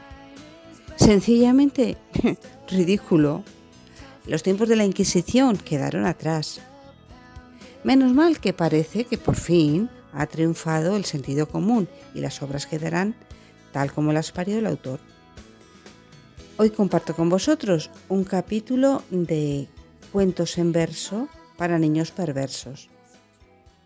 Sencillamente 0.96 1.96
ridículo. 2.68 3.42
Los 4.26 4.42
tiempos 4.42 4.68
de 4.68 4.76
la 4.76 4.84
Inquisición 4.84 5.56
quedaron 5.56 6.04
atrás. 6.04 6.60
Menos 7.82 8.12
mal 8.12 8.40
que 8.40 8.52
parece 8.52 9.04
que 9.04 9.16
por 9.16 9.36
fin 9.36 9.88
ha 10.12 10.26
triunfado 10.26 10.96
el 10.96 11.06
sentido 11.06 11.48
común 11.48 11.88
y 12.14 12.20
las 12.20 12.42
obras 12.42 12.66
quedarán 12.66 13.14
tal 13.72 13.90
como 13.90 14.12
las 14.12 14.32
parió 14.32 14.58
el 14.58 14.66
autor. 14.66 15.00
Hoy 16.58 16.70
comparto 16.70 17.16
con 17.16 17.30
vosotros 17.30 17.90
un 18.10 18.24
capítulo 18.24 19.02
de 19.10 19.66
Cuentos 20.12 20.58
en 20.58 20.72
verso 20.72 21.28
para 21.56 21.78
niños 21.78 22.10
perversos. 22.10 22.90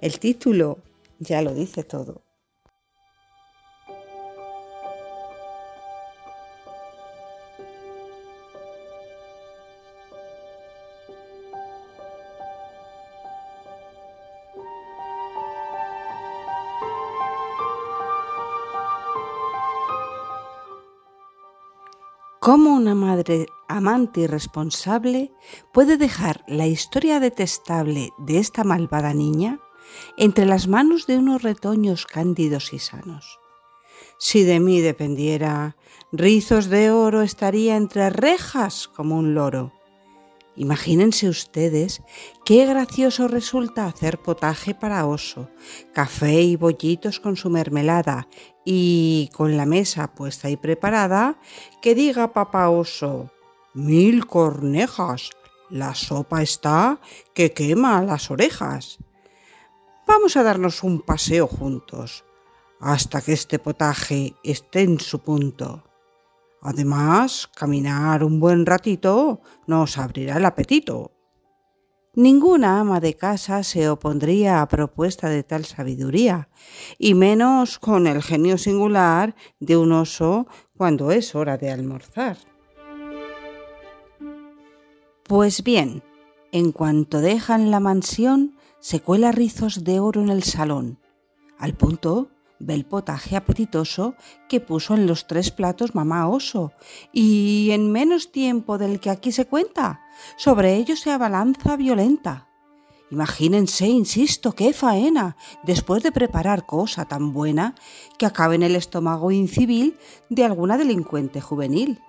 El 0.01 0.19
título 0.19 0.79
ya 1.21 1.43
lo 1.43 1.55
dice 1.55 1.85
todo. 1.85 2.25
¿Cómo 22.41 22.75
una 22.75 22.95
madre 22.95 23.47
amante 23.69 24.23
y 24.23 24.27
responsable 24.27 25.31
puede 25.73 25.99
dejar 25.99 26.43
la 26.49 26.67
historia 26.67 27.21
detestable 27.21 28.11
de 28.19 28.39
esta 28.39 28.65
malvada 28.65 29.13
niña 29.13 29.61
entre 30.17 30.47
las 30.47 30.69
manos 30.69 31.07
de 31.07 31.19
unos 31.19 31.43
retoños 31.43 32.07
cándidos 32.07 32.73
y 32.73 32.79
sanos? 32.79 33.39
Si 34.19 34.45
de 34.45 34.61
mí 34.61 34.81
dependiera, 34.81 35.77
rizos 36.13 36.67
de 36.67 36.91
oro 36.91 37.23
estaría 37.23 37.77
entre 37.77 38.11
rejas 38.11 38.89
como 38.89 39.17
un 39.19 39.35
loro 39.35 39.73
Imagínense 40.61 41.27
ustedes 41.27 42.03
qué 42.45 42.67
gracioso 42.67 43.29
resulta 43.29 43.87
hacer 43.87 44.19
potaje 44.19 44.75
para 44.75 45.07
oso, 45.07 45.49
café 45.95 46.43
y 46.43 46.57
bollitos 46.57 47.19
con 47.19 47.37
su 47.37 47.49
mermelada 47.49 48.29
y 48.65 49.31
con 49.35 49.57
la 49.57 49.65
mesa 49.65 50.13
puesta 50.15 50.51
y 50.51 50.59
preparada, 50.59 51.39
que 51.81 51.95
diga 51.95 52.35
papá 52.35 52.69
oso, 52.69 53.31
mil 53.73 54.27
cornejas, 54.27 55.31
la 55.71 55.95
sopa 55.95 56.43
está 56.43 57.01
que 57.33 57.53
quema 57.53 58.03
las 58.03 58.31
orejas. 58.31 58.99
Vamos 60.13 60.37
a 60.37 60.43
darnos 60.43 60.83
un 60.83 61.03
paseo 61.03 61.47
juntos, 61.47 62.25
hasta 62.81 63.21
que 63.21 63.33
este 63.33 63.61
potaje 63.61 64.35
esté 64.43 64.81
en 64.81 64.99
su 64.99 65.21
punto. 65.21 65.85
Además, 66.61 67.49
caminar 67.55 68.25
un 68.25 68.41
buen 68.41 68.67
ratito 68.67 69.41
nos 69.69 69.99
abrirá 69.99 70.39
el 70.39 70.47
apetito. 70.47 71.13
Ninguna 72.17 72.81
ama 72.81 72.99
de 72.99 73.15
casa 73.15 73.63
se 73.63 73.89
opondría 73.89 74.61
a 74.61 74.67
propuesta 74.67 75.29
de 75.29 75.45
tal 75.45 75.65
sabiduría, 75.65 76.49
y 76.99 77.15
menos 77.15 77.79
con 77.79 78.09
el 78.09 78.21
genio 78.21 78.59
singular 78.59 79.37
de 79.61 79.77
un 79.77 79.93
oso 79.93 80.49
cuando 80.77 81.13
es 81.13 81.37
hora 81.37 81.57
de 81.57 81.71
almorzar. 81.71 82.37
Pues 85.23 85.63
bien, 85.63 86.03
en 86.51 86.73
cuanto 86.73 87.21
dejan 87.21 87.71
la 87.71 87.79
mansión, 87.79 88.57
se 88.81 89.01
cuela 89.01 89.33
rizos 89.33 89.85
de 89.85 90.01
oro 90.01 90.21
en 90.21 90.31
el 90.31 90.43
salón, 90.43 90.99
al 91.59 91.75
punto 91.75 92.31
ve 92.59 92.75
el 92.75 92.85
potaje 92.85 93.37
apetitoso 93.37 94.15
que 94.49 94.61
puso 94.61 94.95
en 94.95 95.07
los 95.07 95.27
tres 95.27 95.51
platos 95.51 95.95
mamá 95.95 96.29
oso, 96.29 96.73
y 97.13 97.71
en 97.73 97.91
menos 97.91 98.33
tiempo 98.33 98.79
del 98.79 99.01
que 99.01 99.11
aquí 99.11 99.33
se 99.33 99.47
cuenta, 99.47 100.03
sobre 100.37 100.77
ellos 100.77 101.01
se 101.01 101.11
abalanza 101.11 101.77
violenta. 101.77 102.49
Imagínense, 103.11 103.89
insisto, 103.89 104.53
qué 104.53 104.73
faena, 104.73 105.37
después 105.65 106.03
de 106.03 106.13
preparar 106.13 106.65
cosa 106.65 107.07
tan 107.07 107.33
buena 107.33 107.75
que 108.19 108.27
acabe 108.27 108.55
en 108.55 108.63
el 108.63 108.77
estómago 108.77 109.33
incivil 109.33 109.97
de 110.29 110.45
alguna 110.45 110.79
delincuente 110.79 111.41
juvenil. 111.41 112.01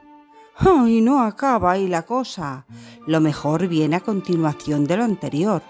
Y 0.85 1.01
no 1.01 1.23
acaba 1.23 1.71
ahí 1.71 1.87
la 1.87 2.03
cosa. 2.03 2.67
Lo 3.07 3.19
mejor 3.19 3.67
viene 3.67 3.95
a 3.95 4.01
continuación 4.01 4.85
de 4.85 4.97
lo 4.97 5.03
anterior. 5.03 5.63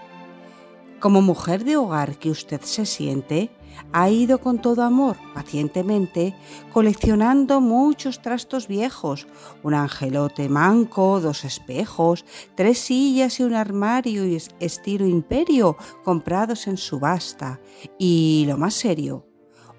Como 1.02 1.20
mujer 1.20 1.64
de 1.64 1.76
hogar 1.76 2.16
que 2.16 2.30
usted 2.30 2.60
se 2.60 2.86
siente, 2.86 3.50
ha 3.92 4.08
ido 4.08 4.38
con 4.38 4.62
todo 4.62 4.84
amor, 4.84 5.16
pacientemente, 5.34 6.32
coleccionando 6.72 7.60
muchos 7.60 8.22
trastos 8.22 8.68
viejos, 8.68 9.26
un 9.64 9.74
angelote 9.74 10.48
manco, 10.48 11.20
dos 11.20 11.44
espejos, 11.44 12.24
tres 12.54 12.78
sillas 12.78 13.40
y 13.40 13.42
un 13.42 13.54
armario 13.54 14.22
estilo 14.60 15.04
imperio 15.04 15.76
comprados 16.04 16.68
en 16.68 16.76
subasta, 16.76 17.58
y 17.98 18.44
lo 18.46 18.56
más 18.56 18.74
serio, 18.74 19.26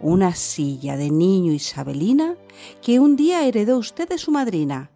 una 0.02 0.36
silla 0.36 0.98
de 0.98 1.10
niño 1.10 1.54
isabelina 1.54 2.36
que 2.82 3.00
un 3.00 3.16
día 3.16 3.46
heredó 3.46 3.78
usted 3.78 4.10
de 4.10 4.18
su 4.18 4.32
madrina. 4.32 4.92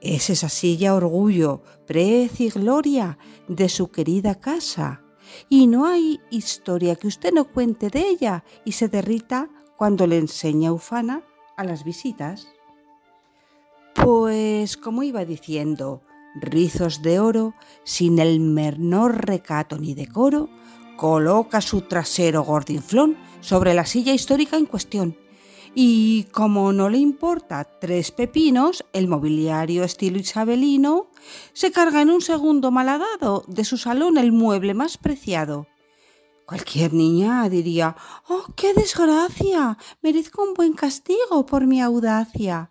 Es 0.00 0.30
esa 0.30 0.48
silla 0.48 0.94
orgullo, 0.94 1.60
prez 1.86 2.40
y 2.40 2.48
gloria 2.48 3.18
de 3.46 3.68
su 3.68 3.90
querida 3.90 4.36
casa 4.36 5.03
y 5.48 5.66
no 5.66 5.86
hay 5.86 6.20
historia 6.30 6.96
que 6.96 7.06
usted 7.06 7.32
no 7.32 7.44
cuente 7.44 7.90
de 7.90 8.08
ella 8.08 8.44
y 8.64 8.72
se 8.72 8.88
derrita 8.88 9.48
cuando 9.76 10.06
le 10.06 10.18
enseña 10.18 10.72
ufana 10.72 11.22
a 11.56 11.64
las 11.64 11.84
visitas. 11.84 12.48
Pues, 13.94 14.76
como 14.76 15.02
iba 15.02 15.24
diciendo, 15.24 16.02
rizos 16.34 17.02
de 17.02 17.20
oro, 17.20 17.54
sin 17.84 18.18
el 18.18 18.40
menor 18.40 19.26
recato 19.26 19.78
ni 19.78 19.94
decoro, 19.94 20.48
coloca 20.96 21.60
su 21.60 21.82
trasero 21.82 22.42
gordinflón 22.42 23.16
sobre 23.40 23.74
la 23.74 23.86
silla 23.86 24.12
histórica 24.12 24.56
en 24.56 24.66
cuestión 24.66 25.23
y 25.74 26.24
como 26.32 26.72
no 26.72 26.88
le 26.88 26.98
importa 26.98 27.64
tres 27.64 28.12
pepinos, 28.12 28.84
el 28.92 29.08
mobiliario 29.08 29.82
estilo 29.82 30.18
isabelino, 30.18 31.10
se 31.52 31.72
carga 31.72 32.00
en 32.00 32.10
un 32.10 32.20
segundo 32.20 32.70
malhadado 32.70 33.44
de 33.48 33.64
su 33.64 33.76
salón 33.76 34.16
el 34.16 34.32
mueble 34.32 34.74
más 34.74 34.98
preciado. 34.98 35.66
Cualquier 36.46 36.92
niña 36.92 37.48
diría, 37.48 37.96
¡Oh, 38.28 38.44
qué 38.54 38.74
desgracia! 38.74 39.78
Merezco 40.02 40.42
un 40.42 40.54
buen 40.54 40.74
castigo 40.74 41.46
por 41.46 41.66
mi 41.66 41.80
audacia. 41.80 42.70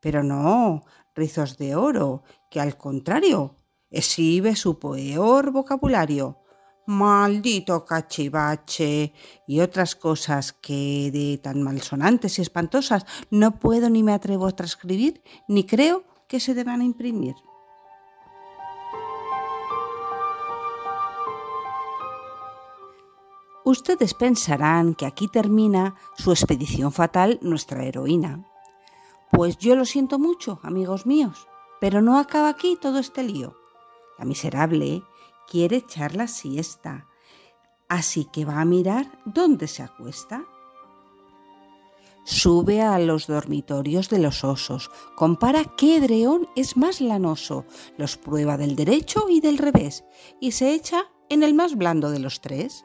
Pero 0.00 0.22
no, 0.22 0.84
rizos 1.14 1.58
de 1.58 1.74
oro, 1.74 2.22
que 2.50 2.60
al 2.60 2.78
contrario, 2.78 3.56
exhibe 3.90 4.54
su 4.56 4.78
peor 4.78 5.50
vocabulario. 5.50 6.38
Maldito 6.88 7.84
cachivache 7.84 9.12
y 9.46 9.60
otras 9.60 9.94
cosas 9.94 10.54
que 10.54 11.10
de 11.12 11.36
tan 11.36 11.62
malsonantes 11.62 12.38
y 12.38 12.42
espantosas 12.42 13.04
no 13.30 13.58
puedo 13.58 13.90
ni 13.90 14.02
me 14.02 14.14
atrevo 14.14 14.46
a 14.46 14.56
transcribir 14.56 15.22
ni 15.48 15.64
creo 15.64 16.04
que 16.26 16.40
se 16.40 16.54
deban 16.54 16.80
imprimir. 16.80 17.34
Ustedes 23.64 24.14
pensarán 24.14 24.94
que 24.94 25.04
aquí 25.04 25.28
termina 25.28 25.94
su 26.16 26.30
expedición 26.30 26.90
fatal 26.90 27.38
nuestra 27.42 27.84
heroína. 27.84 28.46
Pues 29.30 29.58
yo 29.58 29.76
lo 29.76 29.84
siento 29.84 30.18
mucho, 30.18 30.58
amigos 30.62 31.04
míos, 31.04 31.48
pero 31.82 32.00
no 32.00 32.18
acaba 32.18 32.48
aquí 32.48 32.78
todo 32.80 32.98
este 32.98 33.22
lío. 33.22 33.54
La 34.18 34.24
miserable 34.24 35.02
quiere 35.50 35.76
echar 35.76 36.14
la 36.14 36.28
siesta, 36.28 37.06
así 37.88 38.26
que 38.26 38.44
va 38.44 38.60
a 38.60 38.64
mirar 38.64 39.10
dónde 39.24 39.66
se 39.66 39.82
acuesta. 39.82 40.44
Sube 42.24 42.82
a 42.82 42.98
los 42.98 43.26
dormitorios 43.26 44.10
de 44.10 44.18
los 44.18 44.44
osos, 44.44 44.90
compara 45.16 45.64
qué 45.78 45.98
dreón 45.98 46.46
es 46.56 46.76
más 46.76 47.00
lanoso, 47.00 47.64
los 47.96 48.18
prueba 48.18 48.58
del 48.58 48.76
derecho 48.76 49.30
y 49.30 49.40
del 49.40 49.56
revés, 49.56 50.04
y 50.38 50.52
se 50.52 50.74
echa 50.74 51.04
en 51.30 51.42
el 51.42 51.54
más 51.54 51.76
blando 51.76 52.10
de 52.10 52.18
los 52.18 52.42
tres. 52.42 52.84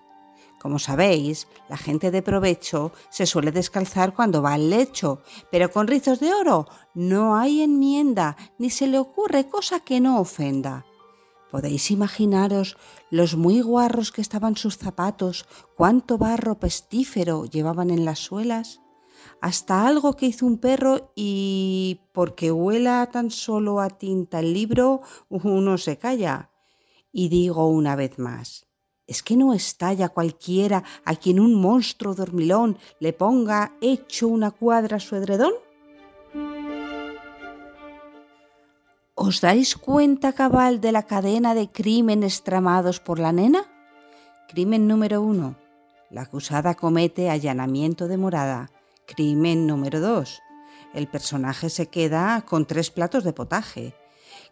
Como 0.61 0.79
sabéis, 0.79 1.49
la 1.67 1.75
gente 1.75 2.09
de 2.09 2.21
provecho 2.21 2.93
se 3.09 3.25
suele 3.25 3.51
descalzar 3.51 4.13
cuando 4.13 4.41
va 4.41 4.53
al 4.53 4.69
lecho, 4.69 5.21
pero 5.51 5.69
con 5.69 5.87
rizos 5.87 6.21
de 6.21 6.33
oro 6.33 6.67
no 6.93 7.35
hay 7.35 7.61
enmienda, 7.61 8.37
ni 8.57 8.69
se 8.69 8.87
le 8.87 8.97
ocurre 8.97 9.49
cosa 9.49 9.81
que 9.81 9.99
no 9.99 10.21
ofenda. 10.21 10.85
Podéis 11.53 11.91
imaginaros 11.91 12.77
los 13.11 13.35
muy 13.35 13.61
guarros 13.61 14.11
que 14.11 14.21
estaban 14.21 14.55
sus 14.57 14.79
zapatos, 14.79 15.45
cuánto 15.77 16.17
barro 16.17 16.57
pestífero 16.59 17.45
llevaban 17.45 17.91
en 17.91 18.05
las 18.05 18.17
suelas. 18.17 18.81
Hasta 19.39 19.85
algo 19.85 20.15
que 20.15 20.25
hizo 20.25 20.47
un 20.47 20.57
perro 20.57 21.11
y 21.15 22.01
porque 22.11 22.51
huela 22.51 23.07
tan 23.11 23.29
solo 23.29 23.81
a 23.81 23.91
tinta 23.91 24.39
el 24.39 24.51
libro, 24.51 25.01
uno 25.29 25.77
se 25.77 25.99
calla. 25.99 26.49
Y 27.11 27.29
digo 27.29 27.67
una 27.67 27.95
vez 27.95 28.17
más, 28.17 28.65
¿Es 29.05 29.21
que 29.21 29.37
no 29.37 29.53
estalla 29.53 30.09
cualquiera 30.09 30.83
a 31.05 31.15
quien 31.15 31.39
un 31.39 31.53
monstruo 31.53 32.15
dormilón 32.15 32.79
le 32.99 33.13
ponga 33.13 33.77
hecho 33.79 34.27
una 34.27 34.49
cuadra 34.49 34.97
a 34.97 34.99
su 34.99 35.15
edredón? 35.15 35.53
¿Os 39.25 39.39
dais 39.39 39.77
cuenta 39.77 40.33
cabal 40.33 40.81
de 40.81 40.91
la 40.91 41.03
cadena 41.03 41.55
de 41.55 41.71
crímenes 41.71 42.43
tramados 42.43 42.99
por 42.99 43.19
la 43.19 43.31
nena? 43.31 43.63
Crimen 44.49 44.85
número 44.85 45.21
uno. 45.21 45.55
La 46.09 46.23
acusada 46.23 46.75
comete 46.75 47.29
allanamiento 47.29 48.09
de 48.09 48.17
morada. 48.17 48.69
Crimen 49.07 49.65
número 49.65 50.01
dos. 50.01 50.41
El 50.93 51.07
personaje 51.07 51.69
se 51.69 51.87
queda 51.87 52.41
con 52.41 52.65
tres 52.65 52.91
platos 52.91 53.23
de 53.23 53.31
potaje. 53.31 53.95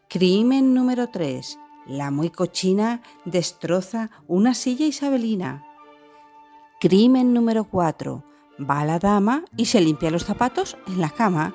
Crimen 0.08 0.74
número 0.74 1.08
tres. 1.08 1.60
La 1.86 2.10
muy 2.10 2.30
cochina 2.30 3.02
destroza 3.26 4.10
una 4.26 4.54
silla 4.54 4.86
isabelina. 4.86 5.66
Crimen 6.80 7.34
número 7.34 7.66
4. 7.66 8.24
Va 8.58 8.86
la 8.86 9.00
dama 9.00 9.44
y 9.58 9.66
se 9.66 9.82
limpia 9.82 10.12
los 10.12 10.24
zapatos 10.24 10.78
en 10.88 11.02
la 11.02 11.10
cama. 11.10 11.54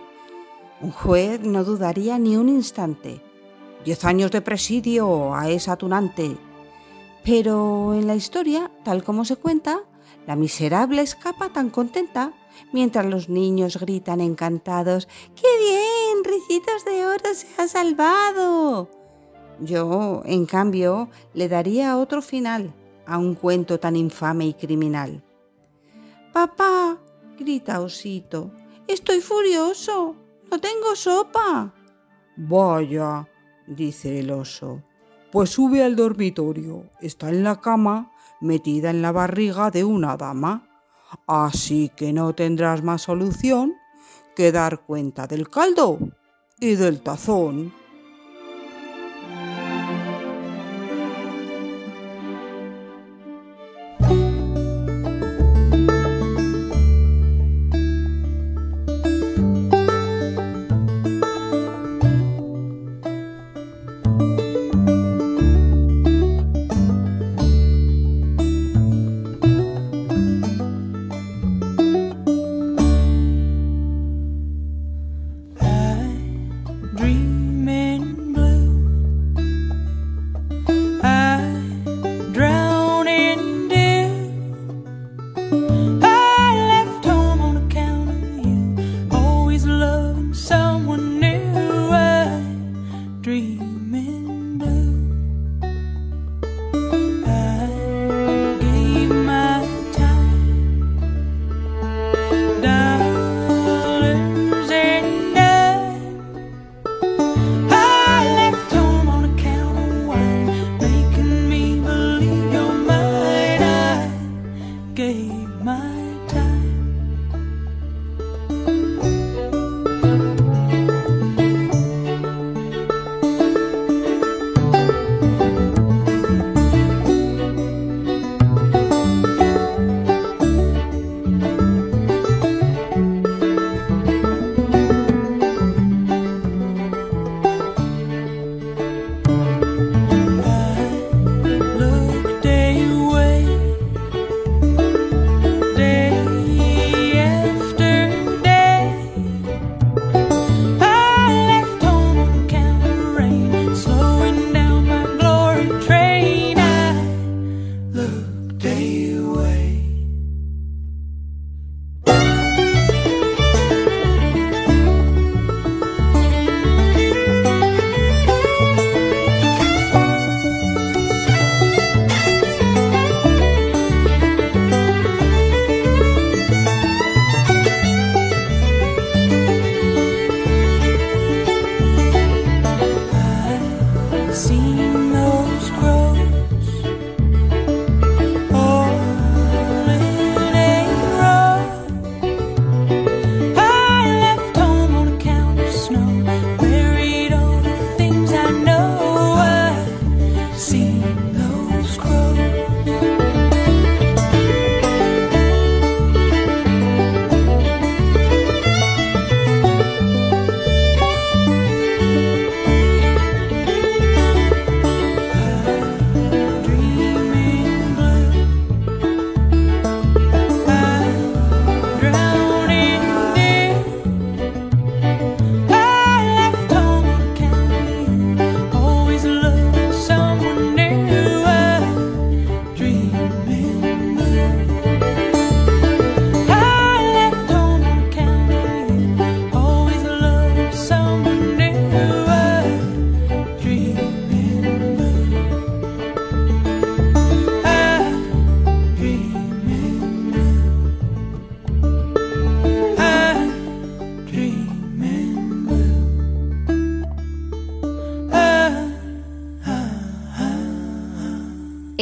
Un 0.80 0.90
juez 0.90 1.40
no 1.40 1.64
dudaría 1.64 2.18
ni 2.18 2.36
un 2.36 2.48
instante. 2.48 3.22
Diez 3.84 4.04
años 4.04 4.30
de 4.30 4.42
presidio 4.42 5.34
a 5.34 5.48
esa 5.48 5.76
tunante. 5.76 6.36
Pero 7.24 7.94
en 7.94 8.06
la 8.06 8.14
historia, 8.14 8.70
tal 8.84 9.02
como 9.02 9.24
se 9.24 9.36
cuenta, 9.36 9.80
la 10.26 10.36
miserable 10.36 11.02
escapa 11.02 11.48
tan 11.48 11.70
contenta, 11.70 12.32
mientras 12.72 13.06
los 13.06 13.28
niños 13.28 13.78
gritan 13.78 14.20
encantados, 14.20 15.08
¡Qué 15.34 15.48
bien! 15.58 16.24
Ricitos 16.24 16.84
de 16.84 17.06
oro 17.06 17.34
se 17.34 17.46
ha 17.60 17.68
salvado. 17.68 18.90
Yo, 19.60 20.22
en 20.26 20.44
cambio, 20.44 21.08
le 21.32 21.48
daría 21.48 21.96
otro 21.96 22.20
final 22.20 22.74
a 23.06 23.18
un 23.18 23.34
cuento 23.34 23.80
tan 23.80 23.96
infame 23.96 24.46
y 24.46 24.54
criminal. 24.54 25.22
Papá, 26.32 26.98
grita 27.38 27.80
Osito, 27.80 28.50
estoy 28.88 29.20
furioso, 29.20 30.16
no 30.50 30.60
tengo 30.60 30.94
sopa. 30.94 31.72
Vaya, 32.36 33.28
dice 33.66 34.20
el 34.20 34.30
oso, 34.30 34.82
pues 35.32 35.50
sube 35.50 35.82
al 35.82 35.96
dormitorio, 35.96 36.84
está 37.00 37.30
en 37.30 37.42
la 37.42 37.60
cama, 37.60 38.12
metida 38.40 38.90
en 38.90 39.02
la 39.02 39.12
barriga 39.12 39.70
de 39.70 39.84
una 39.84 40.16
dama. 40.16 40.68
Así 41.26 41.90
que 41.96 42.12
no 42.12 42.34
tendrás 42.34 42.82
más 42.82 43.02
solución 43.02 43.74
que 44.34 44.52
dar 44.52 44.80
cuenta 44.80 45.26
del 45.26 45.48
caldo 45.48 45.98
y 46.60 46.74
del 46.74 47.00
tazón. 47.00 47.72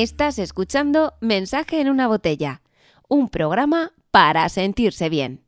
Estás 0.05 0.39
escuchando 0.39 1.15
Mensaje 1.23 1.81
en 1.81 1.89
una 1.89 2.07
botella, 2.07 2.61
un 3.09 3.31
programa 3.31 3.93
para 4.11 4.47
sentirse 4.51 5.09
bien. 5.09 5.47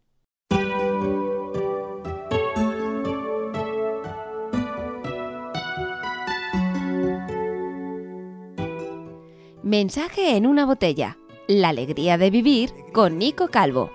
Mensaje 9.63 10.39
en 10.39 10.47
una 10.47 10.65
botella. 10.65 11.19
La 11.49 11.69
alegría 11.69 12.17
de 12.17 12.31
vivir 12.31 12.73
con 12.95 13.19
Nico 13.19 13.49
Calvo. 13.49 13.91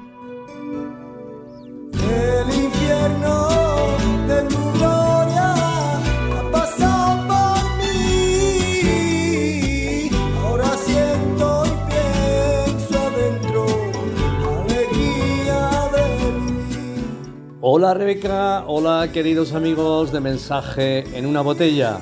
El 1.92 2.54
infierno 2.54 3.48
de 4.28 4.61
Hola 17.64 17.94
Rebeca, 17.94 18.66
hola 18.66 19.12
queridos 19.14 19.54
amigos 19.54 20.12
de 20.12 20.20
Mensaje 20.20 21.06
en 21.16 21.28
una 21.28 21.42
botella. 21.42 22.00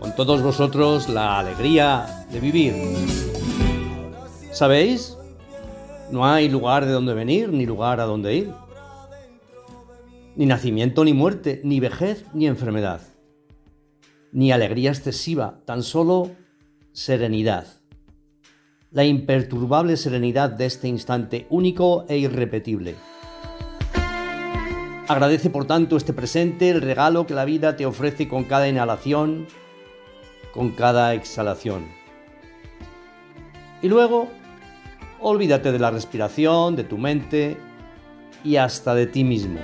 Con 0.00 0.12
todos 0.16 0.42
vosotros 0.42 1.08
la 1.08 1.38
alegría 1.38 2.26
de 2.32 2.40
vivir. 2.40 2.74
¿Sabéis? 4.50 5.16
No 6.10 6.26
hay 6.26 6.48
lugar 6.48 6.84
de 6.84 6.90
donde 6.90 7.14
venir 7.14 7.50
ni 7.50 7.64
lugar 7.64 8.00
a 8.00 8.06
donde 8.06 8.34
ir. 8.34 8.52
Ni 10.34 10.46
nacimiento 10.46 11.04
ni 11.04 11.12
muerte, 11.12 11.60
ni 11.62 11.78
vejez 11.78 12.24
ni 12.34 12.48
enfermedad. 12.48 13.02
Ni 14.32 14.50
alegría 14.50 14.90
excesiva, 14.90 15.60
tan 15.64 15.84
solo 15.84 16.28
serenidad. 16.90 17.68
La 18.90 19.04
imperturbable 19.04 19.96
serenidad 19.96 20.50
de 20.50 20.66
este 20.66 20.88
instante 20.88 21.46
único 21.50 22.04
e 22.08 22.18
irrepetible. 22.18 22.96
Agradece 25.08 25.50
por 25.50 25.64
tanto 25.64 25.96
este 25.96 26.12
presente, 26.12 26.70
el 26.70 26.80
regalo 26.80 27.26
que 27.26 27.34
la 27.34 27.44
vida 27.44 27.76
te 27.76 27.86
ofrece 27.86 28.28
con 28.28 28.44
cada 28.44 28.68
inhalación, 28.68 29.46
con 30.52 30.70
cada 30.70 31.12
exhalación. 31.14 31.86
Y 33.82 33.88
luego, 33.88 34.28
olvídate 35.20 35.72
de 35.72 35.80
la 35.80 35.90
respiración, 35.90 36.76
de 36.76 36.84
tu 36.84 36.98
mente 36.98 37.56
y 38.44 38.56
hasta 38.56 38.94
de 38.94 39.06
ti 39.06 39.24
mismo. 39.24 39.58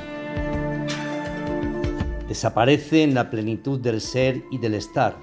Desaparece 2.26 3.04
en 3.04 3.14
la 3.14 3.30
plenitud 3.30 3.78
del 3.78 4.00
ser 4.00 4.42
y 4.50 4.58
del 4.58 4.74
estar, 4.74 5.16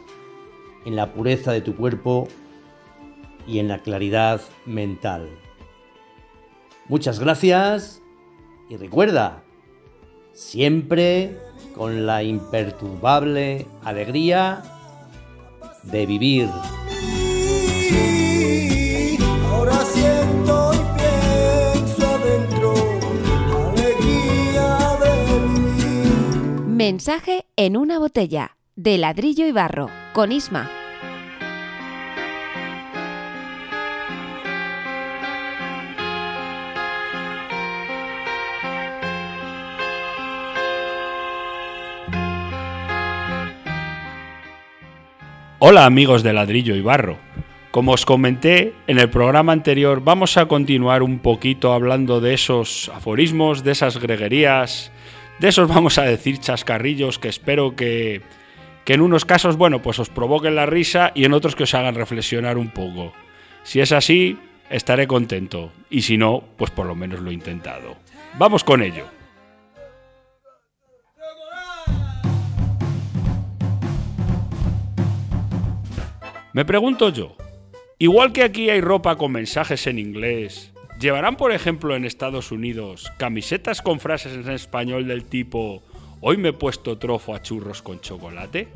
en 0.85 0.95
la 0.95 1.13
pureza 1.13 1.51
de 1.51 1.61
tu 1.61 1.75
cuerpo 1.75 2.29
y 3.45 3.59
en 3.59 3.67
la 3.67 3.79
claridad 3.79 4.41
mental. 4.65 5.27
Muchas 6.87 7.19
gracias 7.19 8.01
y 8.69 8.77
recuerda, 8.77 9.44
siempre 10.35 11.37
con 11.73 12.05
la 12.05 12.21
imperturbable 12.21 13.65
alegría 13.83 14.61
de 15.83 16.05
vivir. 16.05 16.49
Ahora 19.49 19.77
siento 19.85 20.71
y 20.73 20.77
pienso 20.99 22.07
adentro 22.07 22.73
alegría 23.67 24.97
de 25.01 25.49
vivir. 25.49 26.61
Mensaje 26.67 27.45
en 27.55 27.77
una 27.77 27.97
botella. 27.97 28.57
De 28.75 28.97
ladrillo 28.97 29.47
y 29.47 29.53
barro. 29.53 29.89
Con 30.13 30.33
Isma. 30.33 30.69
Hola 45.67 45.87
amigos 45.87 46.21
de 46.21 46.31
Ladrillo 46.31 46.75
y 46.75 46.81
Barro. 46.81 47.17
Como 47.71 47.93
os 47.93 48.05
comenté 48.05 48.73
en 48.85 48.99
el 48.99 49.09
programa 49.09 49.51
anterior, 49.51 49.99
vamos 50.03 50.37
a 50.37 50.45
continuar 50.45 51.01
un 51.01 51.17
poquito 51.17 51.73
hablando 51.73 52.21
de 52.21 52.35
esos 52.35 52.91
aforismos, 52.93 53.63
de 53.63 53.71
esas 53.71 53.97
greguerías, 53.97 54.91
de 55.39 55.47
esos 55.47 55.67
vamos 55.75 55.97
a 55.97 56.03
decir 56.03 56.37
chascarrillos 56.37 57.17
que 57.17 57.29
espero 57.29 57.75
que, 57.75 58.21
que 58.85 58.93
en 58.93 59.01
unos 59.01 59.25
casos, 59.25 59.57
bueno, 59.57 59.81
pues 59.81 59.97
os 59.97 60.09
provoquen 60.09 60.53
la 60.53 60.67
risa 60.67 61.11
y 61.15 61.25
en 61.25 61.33
otros 61.33 61.55
que 61.55 61.63
os 61.63 61.73
hagan 61.73 61.95
reflexionar 61.95 62.59
un 62.59 62.69
poco. 62.69 63.13
Si 63.63 63.79
es 63.79 63.91
así, 63.91 64.37
estaré 64.69 65.07
contento 65.07 65.71
y 65.89 66.03
si 66.03 66.15
no, 66.15 66.43
pues 66.57 66.69
por 66.69 66.85
lo 66.85 66.93
menos 66.93 67.21
lo 67.21 67.31
he 67.31 67.33
intentado. 67.33 67.95
Vamos 68.37 68.63
con 68.63 68.83
ello. 68.83 69.14
Me 76.55 76.63
pregunto 76.63 77.09
yo, 77.09 77.35
igual 77.99 78.31
que 78.31 78.41
aquí 78.41 78.69
hay 78.69 78.79
ropa 78.79 79.17
con 79.17 79.33
mensajes 79.33 79.87
en 79.87 79.99
inglés, 79.99 80.71
¿llevarán 81.01 81.35
por 81.35 81.51
ejemplo 81.51 81.97
en 81.97 82.05
Estados 82.05 82.49
Unidos 82.49 83.11
camisetas 83.17 83.81
con 83.81 83.99
frases 83.99 84.35
en 84.35 84.49
español 84.49 85.05
del 85.05 85.25
tipo 85.25 85.83
Hoy 86.21 86.37
me 86.37 86.49
he 86.49 86.53
puesto 86.53 86.97
trofo 86.97 87.35
a 87.35 87.41
churros 87.41 87.81
con 87.81 87.99
chocolate? 87.99 88.69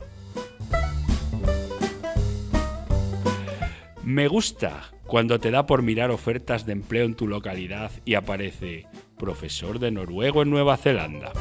Me 4.03 4.27
gusta 4.27 4.91
cuando 5.05 5.39
te 5.39 5.49
da 5.49 5.65
por 5.65 5.81
mirar 5.81 6.11
ofertas 6.11 6.65
de 6.65 6.73
empleo 6.73 7.05
en 7.05 7.15
tu 7.15 7.29
localidad 7.29 7.91
y 8.03 8.15
aparece 8.15 8.87
profesor 9.17 9.79
de 9.79 9.91
noruego 9.91 10.41
en 10.41 10.49
Nueva 10.49 10.75
Zelanda. 10.75 11.31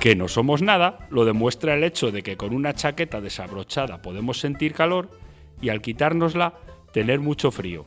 Que 0.00 0.14
no 0.14 0.28
somos 0.28 0.62
nada 0.62 1.08
lo 1.10 1.24
demuestra 1.24 1.74
el 1.74 1.82
hecho 1.82 2.12
de 2.12 2.22
que 2.22 2.36
con 2.36 2.54
una 2.54 2.72
chaqueta 2.72 3.20
desabrochada 3.20 4.00
podemos 4.00 4.38
sentir 4.38 4.72
calor 4.72 5.10
y 5.60 5.70
al 5.70 5.80
quitárnosla 5.80 6.54
tener 6.92 7.18
mucho 7.18 7.50
frío. 7.50 7.86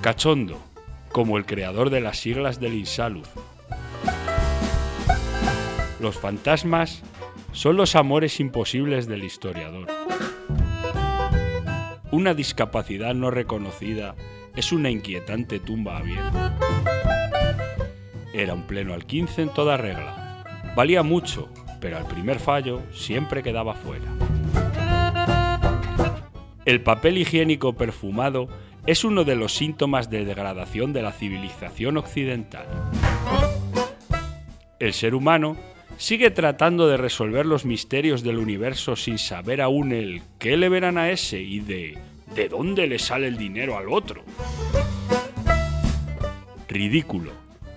Cachondo, 0.00 0.58
como 1.12 1.36
el 1.38 1.46
creador 1.46 1.90
de 1.90 2.00
las 2.00 2.18
siglas 2.18 2.58
del 2.58 2.74
Insalud. 2.74 3.26
Los 6.00 6.18
fantasmas 6.18 7.02
son 7.52 7.76
los 7.76 7.94
amores 7.94 8.40
imposibles 8.40 9.06
del 9.06 9.24
historiador. 9.24 9.86
Una 12.10 12.34
discapacidad 12.34 13.14
no 13.14 13.30
reconocida 13.30 14.14
es 14.56 14.72
una 14.72 14.90
inquietante 14.90 15.58
tumba 15.58 15.98
abierta. 15.98 16.56
Era 18.32 18.54
un 18.54 18.62
pleno 18.62 18.94
al 18.94 19.04
15 19.06 19.42
en 19.42 19.48
toda 19.50 19.76
regla. 19.76 20.42
Valía 20.76 21.02
mucho, 21.02 21.48
pero 21.80 21.96
al 21.96 22.06
primer 22.06 22.38
fallo 22.38 22.82
siempre 22.92 23.42
quedaba 23.42 23.74
fuera. 23.74 24.06
El 26.64 26.80
papel 26.80 27.18
higiénico 27.18 27.74
perfumado 27.74 28.48
es 28.86 29.04
uno 29.04 29.24
de 29.24 29.36
los 29.36 29.54
síntomas 29.54 30.10
de 30.10 30.24
degradación 30.24 30.92
de 30.92 31.02
la 31.02 31.12
civilización 31.12 31.96
occidental. 31.96 32.66
El 34.78 34.92
ser 34.92 35.14
humano 35.14 35.56
sigue 35.96 36.30
tratando 36.30 36.88
de 36.88 36.96
resolver 36.96 37.46
los 37.46 37.64
misterios 37.64 38.22
del 38.22 38.38
universo 38.38 38.96
sin 38.96 39.18
saber 39.18 39.60
aún 39.60 39.92
el 39.92 40.22
qué 40.38 40.56
le 40.56 40.68
verán 40.68 40.98
a 40.98 41.10
ese 41.10 41.40
y 41.40 41.60
de 41.60 41.98
de 42.34 42.48
dónde 42.48 42.86
le 42.86 42.98
sale 42.98 43.28
el 43.28 43.36
dinero 43.36 43.76
al 43.76 43.88
otro. 43.88 44.24
Ridículo, 46.68 47.32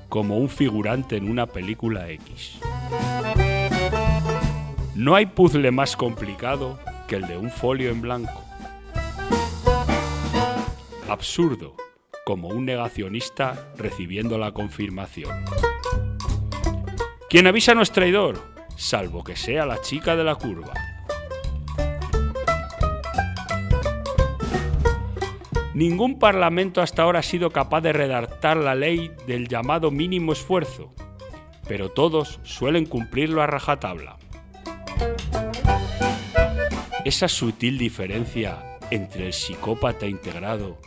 como 0.09 0.37
un 0.37 0.49
figurante 0.49 1.17
en 1.17 1.29
una 1.29 1.45
película 1.45 2.09
X. 2.09 2.59
No 4.95 5.15
hay 5.15 5.27
puzzle 5.27 5.69
más 5.71 5.95
complicado 5.95 6.79
que 7.07 7.17
el 7.17 7.27
de 7.27 7.37
un 7.37 7.51
folio 7.51 7.91
en 7.91 8.01
blanco. 8.01 8.43
Absurdo, 11.07 11.75
como 12.25 12.49
un 12.49 12.65
negacionista 12.65 13.71
recibiendo 13.77 14.37
la 14.37 14.51
confirmación. 14.51 15.45
Quien 17.29 17.45
avisa 17.45 17.75
no 17.75 17.81
es 17.81 17.91
traidor, 17.91 18.41
salvo 18.75 19.23
que 19.23 19.35
sea 19.35 19.65
la 19.65 19.81
chica 19.81 20.15
de 20.15 20.23
la 20.23 20.35
curva. 20.35 20.73
Ningún 25.78 26.17
parlamento 26.17 26.82
hasta 26.82 27.03
ahora 27.03 27.19
ha 27.19 27.21
sido 27.21 27.51
capaz 27.51 27.82
de 27.82 27.93
redactar 27.93 28.57
la 28.57 28.73
ley 28.73 29.11
del 29.28 29.47
llamado 29.47 29.91
mínimo 29.91 30.34
esfuerzo, 30.34 30.91
pero 31.67 31.89
todos 31.89 32.39
suelen 32.41 32.88
cumplirlo 32.88 33.43
a 33.43 33.45
rajatabla. 33.45 34.17
Esa 37.05 37.28
sutil 37.28 37.78
diferencia 37.78 38.80
entre 38.89 39.28
el 39.28 39.34
psicópata 39.34 40.07
integrado 40.07 40.80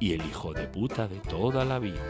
y 0.00 0.14
el 0.14 0.24
hijo 0.24 0.54
de 0.54 0.66
puta 0.66 1.08
de 1.08 1.18
toda 1.18 1.66
la 1.66 1.78
vida. 1.78 2.00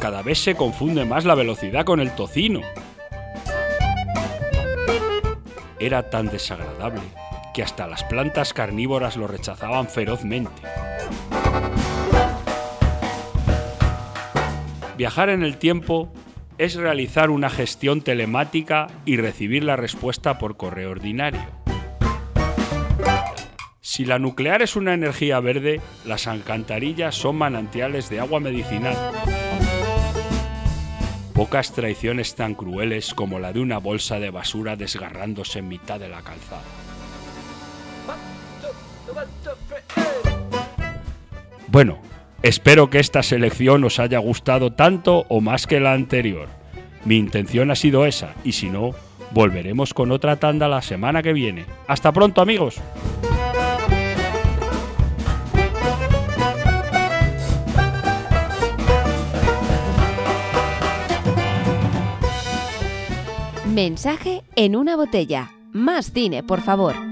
Cada 0.00 0.22
vez 0.22 0.38
se 0.38 0.54
confunde 0.54 1.04
más 1.04 1.26
la 1.26 1.34
velocidad 1.34 1.84
con 1.84 2.00
el 2.00 2.14
tocino. 2.14 2.62
Era 5.78 6.08
tan 6.08 6.30
desagradable 6.30 7.02
que 7.52 7.62
hasta 7.62 7.86
las 7.86 8.04
plantas 8.04 8.52
carnívoras 8.52 9.16
lo 9.16 9.26
rechazaban 9.26 9.88
ferozmente. 9.88 10.62
Viajar 14.96 15.30
en 15.30 15.42
el 15.42 15.56
tiempo 15.56 16.12
es 16.58 16.74
realizar 16.74 17.30
una 17.30 17.50
gestión 17.50 18.02
telemática 18.02 18.88
y 19.04 19.16
recibir 19.16 19.64
la 19.64 19.76
respuesta 19.76 20.38
por 20.38 20.56
correo 20.56 20.90
ordinario. 20.90 21.42
Si 23.80 24.04
la 24.04 24.18
nuclear 24.18 24.62
es 24.62 24.76
una 24.76 24.94
energía 24.94 25.40
verde, 25.40 25.80
las 26.04 26.26
alcantarillas 26.26 27.14
son 27.14 27.36
manantiales 27.36 28.08
de 28.08 28.20
agua 28.20 28.40
medicinal. 28.40 28.96
Pocas 31.34 31.72
traiciones 31.72 32.34
tan 32.34 32.54
crueles 32.54 33.12
como 33.12 33.38
la 33.38 33.52
de 33.52 33.60
una 33.60 33.78
bolsa 33.78 34.20
de 34.20 34.30
basura 34.30 34.76
desgarrándose 34.76 35.58
en 35.58 35.68
mitad 35.68 35.98
de 35.98 36.08
la 36.08 36.22
calzada. 36.22 36.81
Bueno, 41.68 41.98
espero 42.42 42.90
que 42.90 42.98
esta 42.98 43.22
selección 43.22 43.82
os 43.84 43.98
haya 43.98 44.18
gustado 44.18 44.72
tanto 44.72 45.24
o 45.28 45.40
más 45.40 45.66
que 45.66 45.80
la 45.80 45.94
anterior. 45.94 46.48
Mi 47.04 47.16
intención 47.16 47.70
ha 47.70 47.74
sido 47.74 48.04
esa, 48.04 48.34
y 48.44 48.52
si 48.52 48.68
no, 48.68 48.90
volveremos 49.32 49.94
con 49.94 50.12
otra 50.12 50.36
tanda 50.36 50.68
la 50.68 50.82
semana 50.82 51.22
que 51.22 51.32
viene. 51.32 51.64
Hasta 51.88 52.12
pronto 52.12 52.40
amigos. 52.42 52.80
Mensaje 63.72 64.42
en 64.54 64.76
una 64.76 64.96
botella. 64.96 65.52
Más 65.72 66.12
cine, 66.12 66.42
por 66.42 66.60
favor. 66.60 67.11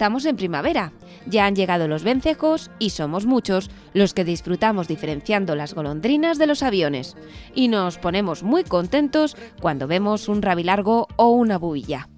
Estamos 0.00 0.24
en 0.24 0.36
primavera. 0.36 0.94
Ya 1.26 1.44
han 1.44 1.54
llegado 1.54 1.86
los 1.86 2.04
vencejos 2.04 2.70
y 2.78 2.88
somos 2.88 3.26
muchos 3.26 3.70
los 3.92 4.14
que 4.14 4.24
disfrutamos 4.24 4.88
diferenciando 4.88 5.54
las 5.54 5.74
golondrinas 5.74 6.38
de 6.38 6.46
los 6.46 6.62
aviones. 6.62 7.18
Y 7.54 7.68
nos 7.68 7.98
ponemos 7.98 8.42
muy 8.42 8.64
contentos 8.64 9.36
cuando 9.60 9.86
vemos 9.86 10.30
un 10.30 10.40
rabilargo 10.40 11.06
o 11.16 11.28
una 11.28 11.58
bubilla. 11.58 12.08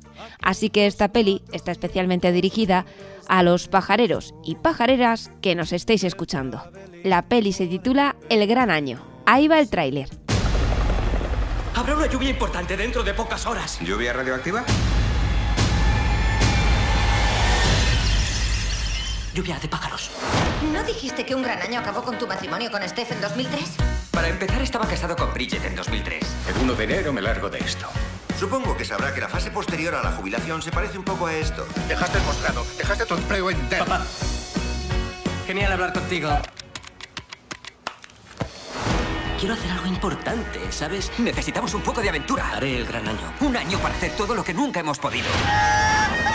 Así 0.41 0.70
que 0.70 0.87
esta 0.87 1.09
peli 1.09 1.43
está 1.53 1.72
especialmente 1.72 2.30
dirigida 2.30 2.87
a 3.26 3.43
los 3.43 3.66
pajareros 3.66 4.33
y 4.45 4.55
pajareras 4.55 5.33
que 5.41 5.57
nos 5.57 5.72
estéis 5.72 6.05
escuchando. 6.05 6.62
La 7.03 7.22
peli 7.22 7.53
se 7.53 7.66
titula 7.66 8.14
El 8.28 8.47
Gran 8.47 8.70
Año. 8.70 9.05
Ahí 9.26 9.49
va 9.49 9.59
el 9.59 9.68
tráiler. 9.68 10.09
Habrá 11.74 11.97
una 11.97 12.07
lluvia 12.07 12.30
importante 12.30 12.76
dentro 12.76 13.03
de 13.03 13.12
pocas 13.12 13.45
horas. 13.45 13.80
¿Lluvia 13.80 14.12
radioactiva? 14.12 14.64
Lluvia 19.35 19.59
de 19.59 19.68
pájaros. 19.68 20.11
¿No 20.72 20.83
dijiste 20.85 21.24
que 21.24 21.35
un 21.35 21.43
gran 21.43 21.61
año 21.62 21.80
acabó 21.80 22.03
con 22.03 22.18
tu 22.18 22.26
matrimonio 22.26 22.70
con 22.70 22.87
Steph 22.87 23.12
en 23.12 23.20
2003? 23.20 23.62
Para 24.11 24.28
empezar, 24.28 24.61
estaba 24.61 24.87
casado 24.87 25.16
con 25.16 25.33
Bridget 25.33 25.64
en 25.64 25.74
2003. 25.74 26.22
El 26.49 26.62
1 26.62 26.74
de 26.74 26.85
enero 26.85 27.12
me 27.12 27.22
largo 27.22 27.49
de 27.49 27.59
esto. 27.59 27.87
Supongo 28.39 28.76
que 28.76 28.85
sabrá 28.85 29.14
que 29.14 29.20
la 29.20 29.28
fase 29.28 29.51
posterior 29.51 29.95
a 29.95 30.03
la 30.03 30.12
jubilación 30.12 30.61
se 30.61 30.70
parece 30.70 30.99
un 30.99 31.05
poco 31.05 31.26
a 31.26 31.35
esto. 31.35 31.66
Dejaste 31.89 32.18
el 32.18 32.24
posgrado, 32.24 32.66
dejaste 32.76 33.07
tu 33.07 33.14
empleo 33.14 33.51
entero. 33.51 33.85
Papá, 33.85 34.05
genial 35.47 35.72
hablar 35.72 35.93
contigo. 35.93 36.28
Quiero 39.43 39.57
hacer 39.57 39.72
algo 39.72 39.88
importante, 39.88 40.70
¿sabes? 40.70 41.11
Necesitamos 41.18 41.74
un 41.74 41.82
poco 41.82 42.01
de 42.01 42.09
aventura. 42.09 42.49
Haré 42.53 42.76
el 42.76 42.86
gran 42.86 43.09
año. 43.09 43.32
Un 43.40 43.57
año 43.57 43.76
para 43.80 43.93
hacer 43.93 44.12
todo 44.12 44.36
lo 44.36 44.45
que 44.45 44.55
nunca 44.55 44.78
hemos 44.78 45.01
podido. 45.01 45.26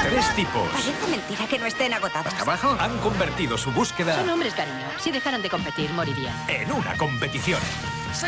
Tres 0.04 0.36
tipos. 0.36 0.68
Parece 0.68 1.08
mentira 1.10 1.48
que 1.48 1.58
no 1.58 1.68
estén 1.68 1.94
agotados. 1.94 2.28
¿Hasta 2.28 2.42
abajo? 2.42 2.76
Han 2.78 2.98
convertido 2.98 3.58
su 3.58 3.72
búsqueda 3.72 4.14
Son 4.18 4.30
hombres, 4.30 4.54
cariño. 4.54 4.86
Si 5.00 5.12
dejaran 5.12 5.42
de 5.42 5.50
competir, 5.50 5.90
morirían. 5.92 6.36
en 6.50 6.70
una 6.70 6.98
competición. 6.98 7.62
¡Sí! 8.12 8.28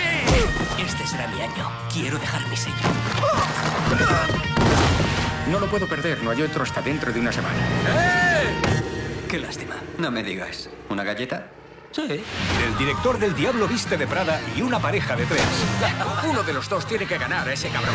Este 0.82 1.06
será 1.06 1.28
mi 1.28 1.42
año. 1.42 1.70
Quiero 1.92 2.18
dejar 2.18 2.48
mi 2.48 2.56
sello. 2.56 2.76
No 5.52 5.60
lo 5.60 5.70
puedo 5.70 5.90
perder, 5.90 6.24
no 6.24 6.32
hay 6.32 6.42
otro 6.42 6.64
hasta 6.64 6.82
dentro 6.82 7.12
de 7.12 7.20
una 7.20 7.34
semana. 7.34 7.58
Qué 9.28 9.40
lástima. 9.40 9.76
No 9.98 10.10
me 10.10 10.24
digas. 10.24 10.70
¿Una 10.88 11.04
galleta? 11.04 11.52
Sí. 11.92 12.02
El 12.04 12.78
director 12.78 13.18
del 13.18 13.36
Diablo 13.36 13.68
Viste 13.68 13.98
de 13.98 14.08
Prada 14.08 14.40
y 14.56 14.62
una 14.62 14.80
pareja 14.80 15.16
de 15.16 15.26
tres. 15.26 15.42
Uno 16.30 16.44
de 16.44 16.54
los 16.54 16.70
dos 16.70 16.86
tiene 16.86 17.06
que 17.06 17.18
ganar 17.18 17.48
a 17.48 17.54
ese 17.54 17.70
cabrón. 17.70 17.94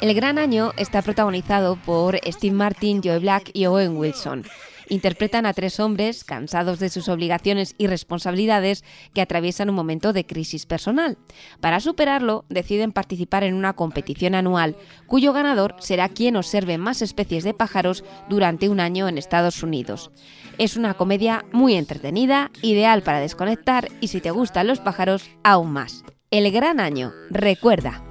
El 0.00 0.14
Gran 0.14 0.38
Año 0.38 0.72
está 0.76 1.02
protagonizado 1.02 1.76
por 1.76 2.18
Steve 2.24 2.54
Martin, 2.54 3.00
Joe 3.02 3.18
Black 3.18 3.50
y 3.52 3.66
Owen 3.66 3.96
Wilson. 3.96 4.44
Interpretan 4.88 5.46
a 5.46 5.52
tres 5.52 5.80
hombres 5.80 6.24
cansados 6.24 6.78
de 6.78 6.88
sus 6.88 7.08
obligaciones 7.08 7.74
y 7.78 7.86
responsabilidades 7.86 8.84
que 9.12 9.20
atraviesan 9.20 9.68
un 9.68 9.76
momento 9.76 10.12
de 10.12 10.26
crisis 10.26 10.66
personal. 10.66 11.18
Para 11.60 11.80
superarlo, 11.80 12.44
deciden 12.48 12.92
participar 12.92 13.44
en 13.44 13.54
una 13.54 13.74
competición 13.74 14.34
anual, 14.34 14.76
cuyo 15.06 15.32
ganador 15.32 15.76
será 15.78 16.08
quien 16.08 16.36
observe 16.36 16.78
más 16.78 17.02
especies 17.02 17.44
de 17.44 17.54
pájaros 17.54 18.04
durante 18.28 18.68
un 18.68 18.80
año 18.80 19.08
en 19.08 19.18
Estados 19.18 19.62
Unidos. 19.62 20.10
Es 20.56 20.76
una 20.76 20.94
comedia 20.94 21.44
muy 21.52 21.74
entretenida, 21.74 22.50
ideal 22.62 23.02
para 23.02 23.20
desconectar 23.20 23.88
y 24.00 24.08
si 24.08 24.20
te 24.20 24.30
gustan 24.30 24.66
los 24.66 24.80
pájaros, 24.80 25.28
aún 25.44 25.70
más. 25.70 26.04
El 26.30 26.50
Gran 26.50 26.80
Año, 26.80 27.12
recuerda. 27.30 28.07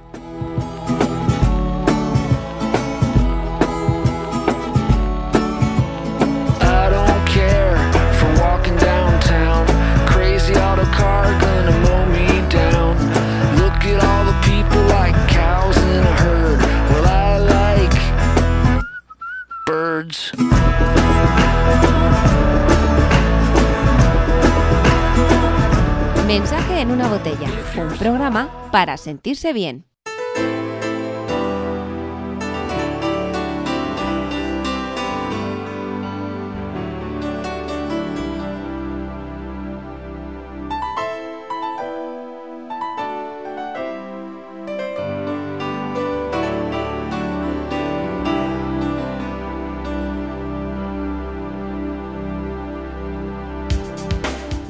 Mensaje 26.26 26.80
en 26.80 26.90
una 26.90 27.08
botella, 27.08 27.48
un 27.76 27.96
programa 27.98 28.48
para 28.70 28.96
sentirse 28.96 29.52
bien. 29.52 29.87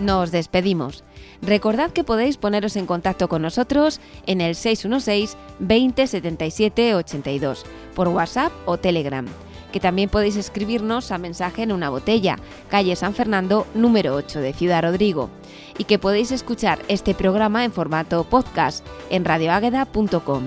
Nos 0.08 0.30
despedimos. 0.30 1.04
Recordad 1.42 1.90
que 1.90 2.02
podéis 2.02 2.38
poneros 2.38 2.76
en 2.76 2.86
contacto 2.86 3.28
con 3.28 3.42
nosotros 3.42 4.00
en 4.24 4.40
el 4.40 4.54
616 4.54 5.36
20 5.58 6.06
77 6.06 6.94
82 6.94 7.66
por 7.94 8.08
WhatsApp 8.08 8.50
o 8.64 8.78
Telegram. 8.78 9.26
Que 9.70 9.80
también 9.80 10.08
podéis 10.08 10.36
escribirnos 10.36 11.12
a 11.12 11.18
mensaje 11.18 11.62
en 11.62 11.72
una 11.72 11.90
botella, 11.90 12.38
calle 12.70 12.96
San 12.96 13.12
Fernando, 13.12 13.66
número 13.74 14.14
8 14.14 14.40
de 14.40 14.54
Ciudad 14.54 14.82
Rodrigo. 14.82 15.28
Y 15.76 15.84
que 15.84 15.98
podéis 15.98 16.32
escuchar 16.32 16.78
este 16.88 17.14
programa 17.14 17.66
en 17.66 17.72
formato 17.72 18.24
podcast 18.24 18.86
en 19.10 19.26
radioágueda.com. 19.26 20.44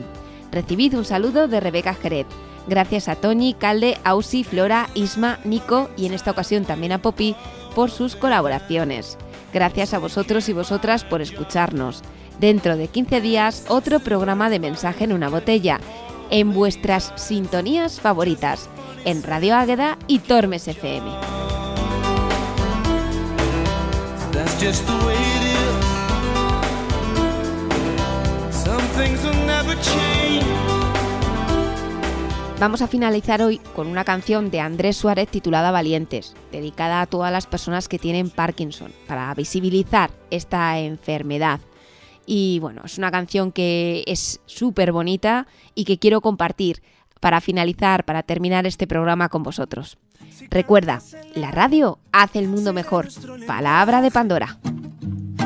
Recibid 0.51 0.97
un 0.97 1.05
saludo 1.05 1.47
de 1.47 1.59
Rebeca 1.59 1.93
Jerez. 1.93 2.25
Gracias 2.65 3.07
a 3.07 3.15
Toñi, 3.15 3.53
Calde, 3.53 3.99
Ausi, 4.03 4.43
Flora, 4.43 4.89
Isma, 4.95 5.37
Nico 5.43 5.91
y 5.95 6.07
en 6.07 6.15
esta 6.15 6.31
ocasión 6.31 6.65
también 6.65 6.93
a 6.93 7.01
Poppy 7.03 7.35
por 7.75 7.91
sus 7.91 8.15
colaboraciones. 8.15 9.19
Gracias 9.53 9.93
a 9.93 9.99
vosotros 9.99 10.47
y 10.49 10.53
vosotras 10.53 11.03
por 11.03 11.21
escucharnos. 11.21 12.01
Dentro 12.39 12.77
de 12.77 12.87
15 12.87 13.21
días, 13.21 13.65
otro 13.67 13.99
programa 13.99 14.49
de 14.49 14.59
mensaje 14.59 15.03
en 15.03 15.13
una 15.13 15.29
botella, 15.29 15.79
en 16.29 16.53
vuestras 16.53 17.13
sintonías 17.15 17.99
favoritas, 17.99 18.69
en 19.05 19.21
Radio 19.23 19.55
Águeda 19.55 19.97
y 20.07 20.19
Tormes 20.19 20.67
FM. 20.67 21.11
Vamos 32.61 32.83
a 32.83 32.87
finalizar 32.87 33.41
hoy 33.41 33.57
con 33.75 33.87
una 33.87 34.03
canción 34.03 34.51
de 34.51 34.59
Andrés 34.59 34.95
Suárez 34.95 35.27
titulada 35.27 35.71
Valientes, 35.71 36.35
dedicada 36.51 37.01
a 37.01 37.07
todas 37.07 37.31
las 37.31 37.47
personas 37.47 37.87
que 37.87 37.97
tienen 37.97 38.29
Parkinson, 38.29 38.91
para 39.07 39.33
visibilizar 39.33 40.11
esta 40.29 40.77
enfermedad. 40.77 41.59
Y 42.27 42.59
bueno, 42.59 42.83
es 42.85 42.99
una 42.99 43.09
canción 43.09 43.51
que 43.51 44.03
es 44.05 44.41
súper 44.45 44.91
bonita 44.91 45.47
y 45.73 45.85
que 45.85 45.97
quiero 45.97 46.21
compartir 46.21 46.83
para 47.19 47.41
finalizar, 47.41 48.05
para 48.05 48.21
terminar 48.21 48.67
este 48.67 48.85
programa 48.85 49.29
con 49.29 49.41
vosotros. 49.41 49.97
Recuerda, 50.51 51.01
la 51.33 51.49
radio 51.49 51.97
hace 52.11 52.37
el 52.37 52.47
mundo 52.47 52.73
mejor. 52.73 53.07
Palabra 53.47 54.03
de 54.03 54.11
Pandora. 54.11 54.59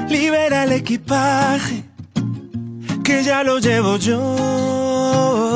Libera 0.09 0.65
el 0.65 0.73
equipaje, 0.73 1.85
que 3.05 3.23
ya 3.23 3.41
lo 3.45 3.59
llevo 3.59 3.95
yo. 3.95 5.55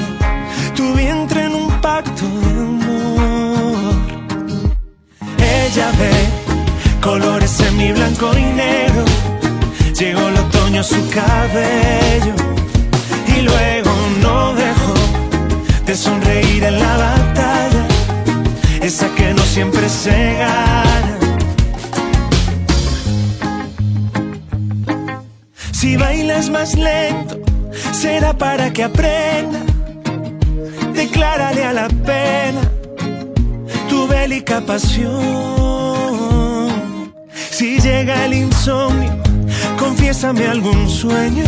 Ella 5.37 5.91
ve 5.99 6.11
colores 7.01 7.59
en 7.61 7.77
mi 7.77 7.91
blanco 7.91 8.31
y 8.37 8.43
negro. 8.43 9.05
Llegó 9.97 10.27
el 10.27 10.37
otoño 10.37 10.81
a 10.81 10.83
su 10.83 11.09
cabello 11.09 12.35
y 13.37 13.41
luego 13.41 13.91
no 14.21 14.53
dejó 14.55 14.93
de 15.85 15.95
sonreír 15.95 16.63
en 16.63 16.79
la 16.79 16.97
batalla, 16.97 17.87
esa 18.81 19.07
que 19.15 19.33
no 19.33 19.43
siempre 19.43 19.87
se 19.89 20.33
gana. 20.39 21.17
Si 25.71 25.97
bailas 25.97 26.49
más 26.49 26.75
lento, 26.75 27.39
será 27.91 28.33
para 28.37 28.71
que 28.71 28.83
aprenda. 28.83 29.70
Declárale 30.93 31.63
a 31.65 31.73
la 31.73 31.87
pena 31.87 32.61
tu 33.89 34.07
bélica 34.07 34.61
pasión. 34.61 35.11
Si 37.51 37.79
llega 37.79 38.25
el 38.25 38.33
insomnio, 38.33 39.11
confiésame 39.77 40.47
algún 40.47 40.89
sueño. 40.89 41.43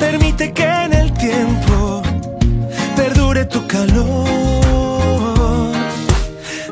Permite 0.00 0.52
que 0.52 0.64
en 0.64 0.92
el 0.92 1.12
tiempo 1.12 2.02
perdure 2.96 3.44
tu 3.44 3.66
calor. 3.66 4.28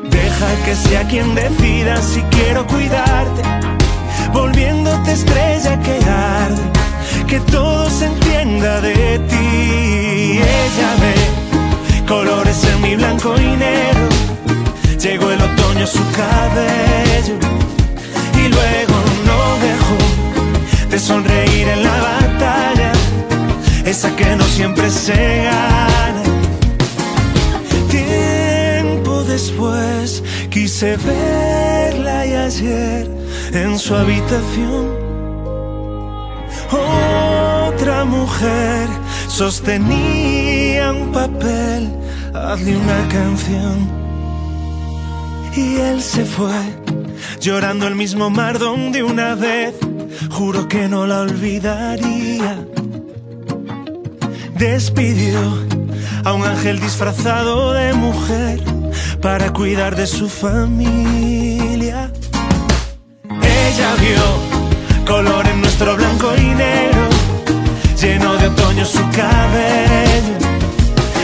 Deja 0.09 0.49
que 0.65 0.75
sea 0.75 1.07
quien 1.07 1.35
decida 1.35 2.01
si 2.01 2.21
quiero 2.35 2.65
cuidarte, 2.67 3.41
volviéndote 4.33 5.11
estrella 5.11 5.79
que 5.81 5.95
arde, 6.09 6.63
que 7.27 7.39
todo 7.41 7.89
se 7.89 8.05
entienda 8.05 8.81
de 8.81 9.19
ti. 9.29 10.39
Ella 10.39 10.95
ve 11.01 11.16
colores 12.07 12.63
en 12.63 12.81
mi 12.81 12.95
blanco 12.95 13.35
y 13.37 13.55
negro. 13.55 14.07
Llegó 14.99 15.29
el 15.29 15.41
otoño 15.41 15.85
su 15.85 16.03
cabello 16.11 17.37
y 18.33 18.47
luego 18.47 18.95
no 19.29 19.39
dejó 19.67 20.89
de 20.89 20.99
sonreír 20.99 21.67
en 21.67 21.83
la 21.83 21.97
batalla, 22.11 22.91
esa 23.85 24.15
que 24.15 24.35
no 24.35 24.43
siempre 24.45 24.89
se 24.89 25.43
gana. 25.43 26.23
Tiempo 27.89 29.23
después 29.23 30.23
quise 30.49 30.97
verla 30.97 32.25
y 32.25 32.33
ayer 32.33 33.07
en 33.53 33.77
su 33.77 33.95
habitación 33.95 35.07
otra 36.71 38.03
mujer 38.05 38.87
sostenía 39.37 40.91
un 40.91 41.11
papel, 41.11 41.91
hazle 42.33 42.75
una 42.75 43.07
canción. 43.07 43.87
Y 45.55 45.75
él 45.77 46.01
se 46.01 46.25
fue, 46.25 46.59
llorando 47.39 47.85
el 47.87 47.93
mismo 47.93 48.31
mar 48.31 48.57
donde 48.57 49.03
una 49.03 49.35
vez 49.35 49.75
juro 50.31 50.67
que 50.67 50.87
no 50.87 51.05
la 51.05 51.21
olvidaría. 51.21 52.65
Despidió 54.55 55.39
a 56.25 56.33
un 56.33 56.43
ángel 56.43 56.79
disfrazado 56.79 57.73
de 57.73 57.93
mujer 57.93 58.59
para 59.21 59.53
cuidar 59.53 59.95
de 59.95 60.07
su 60.07 60.27
familia. 60.29 62.11
Ella 63.29 63.89
vio 64.01 65.05
color 65.05 65.45
en 65.45 65.61
nuestro 65.61 65.95
blanco 65.95 66.31
y 66.35 66.55
negro, 66.55 67.07
lleno 68.01 68.37
de 68.37 68.47
otoño 68.47 68.85
su 68.85 69.01
cabello. 69.09 70.35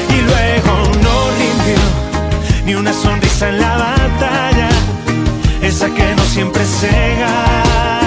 Y 0.10 0.22
luego 0.22 0.74
no 1.04 1.16
rindió 1.40 1.82
ni 2.66 2.76
una 2.76 2.94
sonrisa 2.94 3.50
en 3.50 3.60
la 3.60 3.78
batalla, 3.78 4.70
esa 5.62 5.88
que 5.94 6.16
no 6.16 6.24
siempre 6.24 6.66
se 6.66 7.16
gana. 7.20 8.03